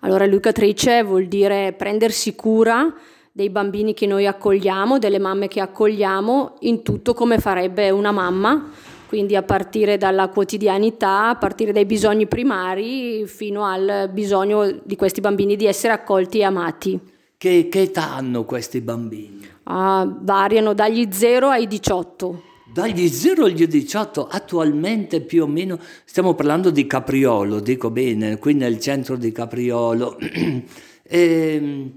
Allora, 0.00 0.24
educatrice 0.24 1.02
vuol 1.02 1.24
dire 1.24 1.72
prendersi 1.72 2.34
cura 2.34 2.92
dei 3.32 3.48
bambini 3.48 3.94
che 3.94 4.04
noi 4.06 4.26
accogliamo, 4.26 4.98
delle 4.98 5.18
mamme 5.18 5.48
che 5.48 5.60
accogliamo, 5.60 6.56
in 6.60 6.82
tutto 6.82 7.14
come 7.14 7.38
farebbe 7.38 7.88
una 7.88 8.12
mamma, 8.12 8.72
quindi 9.08 9.34
a 9.34 9.42
partire 9.42 9.96
dalla 9.96 10.28
quotidianità, 10.28 11.30
a 11.30 11.36
partire 11.36 11.72
dai 11.72 11.86
bisogni 11.86 12.26
primari, 12.26 13.26
fino 13.26 13.64
al 13.64 14.10
bisogno 14.12 14.80
di 14.82 14.96
questi 14.96 15.22
bambini 15.22 15.56
di 15.56 15.64
essere 15.64 15.94
accolti 15.94 16.40
e 16.40 16.44
amati. 16.44 17.00
Che, 17.38 17.68
che 17.70 17.80
età 17.80 18.12
hanno 18.12 18.44
questi 18.44 18.82
bambini? 18.82 19.48
Ah, 19.62 20.06
variano 20.06 20.74
dagli 20.74 21.08
0 21.10 21.48
ai 21.48 21.66
18. 21.66 22.50
Dagli 22.72 23.06
0 23.06 23.44
agli 23.44 23.66
18 23.66 24.28
attualmente 24.28 25.20
più 25.20 25.42
o 25.42 25.46
meno, 25.46 25.78
stiamo 26.06 26.32
parlando 26.32 26.70
di 26.70 26.86
Capriolo, 26.86 27.60
dico 27.60 27.90
bene, 27.90 28.38
qui 28.38 28.54
nel 28.54 28.80
centro 28.80 29.16
di 29.16 29.30
Capriolo. 29.30 30.16
e, 30.18 30.64
ehm, 31.04 31.92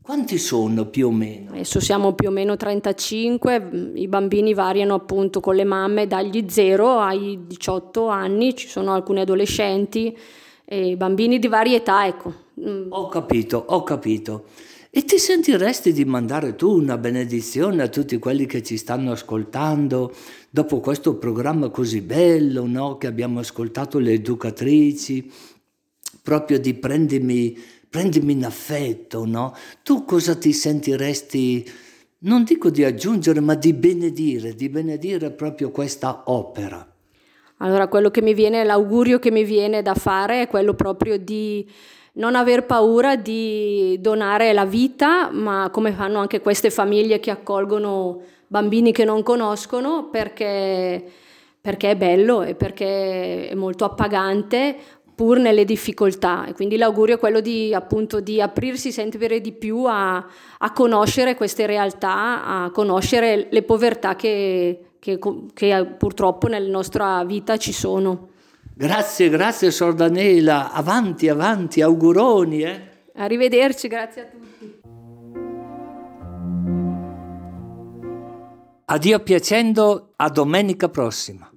quanti 0.00 0.38
sono 0.38 0.86
più 0.86 1.08
o 1.08 1.10
meno? 1.10 1.50
Adesso 1.50 1.80
siamo 1.80 2.12
più 2.12 2.28
o 2.28 2.30
meno 2.30 2.56
35, 2.56 3.92
i 3.94 4.06
bambini 4.06 4.54
variano 4.54 4.94
appunto 4.94 5.40
con 5.40 5.56
le 5.56 5.64
mamme 5.64 6.06
dagli 6.06 6.44
0 6.48 7.00
ai 7.00 7.40
18 7.48 8.06
anni, 8.06 8.54
ci 8.54 8.68
sono 8.68 8.94
alcuni 8.94 9.22
adolescenti 9.22 10.16
e 10.64 10.96
bambini 10.96 11.40
di 11.40 11.48
varie 11.48 11.78
età, 11.78 12.06
ecco. 12.06 12.32
Mm. 12.60 12.92
Ho 12.92 13.08
capito, 13.08 13.64
ho 13.66 13.82
capito. 13.82 14.44
E 14.92 15.04
ti 15.04 15.18
sentiresti 15.18 15.92
di 15.92 16.04
mandare 16.04 16.56
tu 16.56 16.76
una 16.76 16.98
benedizione 16.98 17.80
a 17.80 17.88
tutti 17.88 18.18
quelli 18.18 18.46
che 18.46 18.60
ci 18.60 18.76
stanno 18.76 19.12
ascoltando 19.12 20.12
dopo 20.50 20.80
questo 20.80 21.14
programma 21.14 21.68
così 21.68 22.00
bello, 22.00 22.66
no? 22.66 22.96
che 22.96 23.06
abbiamo 23.06 23.38
ascoltato 23.38 24.00
le 24.00 24.14
educatrici, 24.14 25.30
proprio 26.20 26.58
di 26.58 26.74
prendimi, 26.74 27.56
prendimi 27.88 28.32
in 28.32 28.44
affetto, 28.44 29.24
no? 29.24 29.54
Tu 29.84 30.04
cosa 30.04 30.34
ti 30.34 30.52
sentiresti, 30.52 31.70
non 32.20 32.42
dico 32.42 32.68
di 32.68 32.82
aggiungere, 32.82 33.38
ma 33.38 33.54
di 33.54 33.72
benedire, 33.72 34.56
di 34.56 34.68
benedire 34.68 35.30
proprio 35.30 35.70
questa 35.70 36.24
opera? 36.26 36.84
Allora, 37.58 37.86
quello 37.86 38.10
che 38.10 38.22
mi 38.22 38.34
viene, 38.34 38.64
l'augurio 38.64 39.20
che 39.20 39.30
mi 39.30 39.44
viene 39.44 39.82
da 39.82 39.94
fare 39.94 40.42
è 40.42 40.48
quello 40.48 40.74
proprio 40.74 41.16
di 41.16 41.64
non 42.14 42.34
aver 42.34 42.66
paura 42.66 43.16
di 43.16 43.96
donare 44.00 44.52
la 44.52 44.64
vita, 44.64 45.30
ma 45.30 45.68
come 45.72 45.92
fanno 45.92 46.18
anche 46.18 46.40
queste 46.40 46.70
famiglie 46.70 47.20
che 47.20 47.30
accolgono 47.30 48.22
bambini 48.46 48.92
che 48.92 49.04
non 49.04 49.22
conoscono, 49.22 50.08
perché, 50.10 51.04
perché 51.60 51.90
è 51.90 51.96
bello 51.96 52.42
e 52.42 52.54
perché 52.54 53.48
è 53.48 53.54
molto 53.54 53.84
appagante 53.84 54.76
pur 55.20 55.38
nelle 55.38 55.66
difficoltà 55.66 56.46
e 56.46 56.54
quindi 56.54 56.78
l'augurio 56.78 57.16
è 57.16 57.18
quello 57.18 57.40
di, 57.40 57.74
appunto, 57.74 58.20
di 58.20 58.40
aprirsi 58.40 58.90
sempre 58.90 59.42
di 59.42 59.52
più 59.52 59.84
a, 59.84 60.16
a, 60.16 60.72
conoscere 60.72 61.34
queste 61.34 61.66
realtà, 61.66 62.42
a 62.42 62.70
conoscere 62.70 63.48
le 63.50 63.62
povertà 63.62 64.16
che, 64.16 64.92
che, 64.98 65.18
che 65.52 65.86
purtroppo 65.98 66.46
nella 66.46 66.70
nostra 66.70 67.22
vita 67.24 67.58
ci 67.58 67.70
sono. 67.70 68.29
Grazie, 68.80 69.28
grazie 69.28 69.70
Sordanela, 69.70 70.72
avanti, 70.72 71.28
avanti, 71.28 71.82
auguroni. 71.82 72.62
Eh. 72.62 72.80
Arrivederci, 73.14 73.88
grazie 73.88 74.22
a 74.22 74.24
tutti. 74.24 74.80
Addio 78.86 79.18
piacendo, 79.18 80.14
a 80.16 80.30
domenica 80.30 80.88
prossima. 80.88 81.50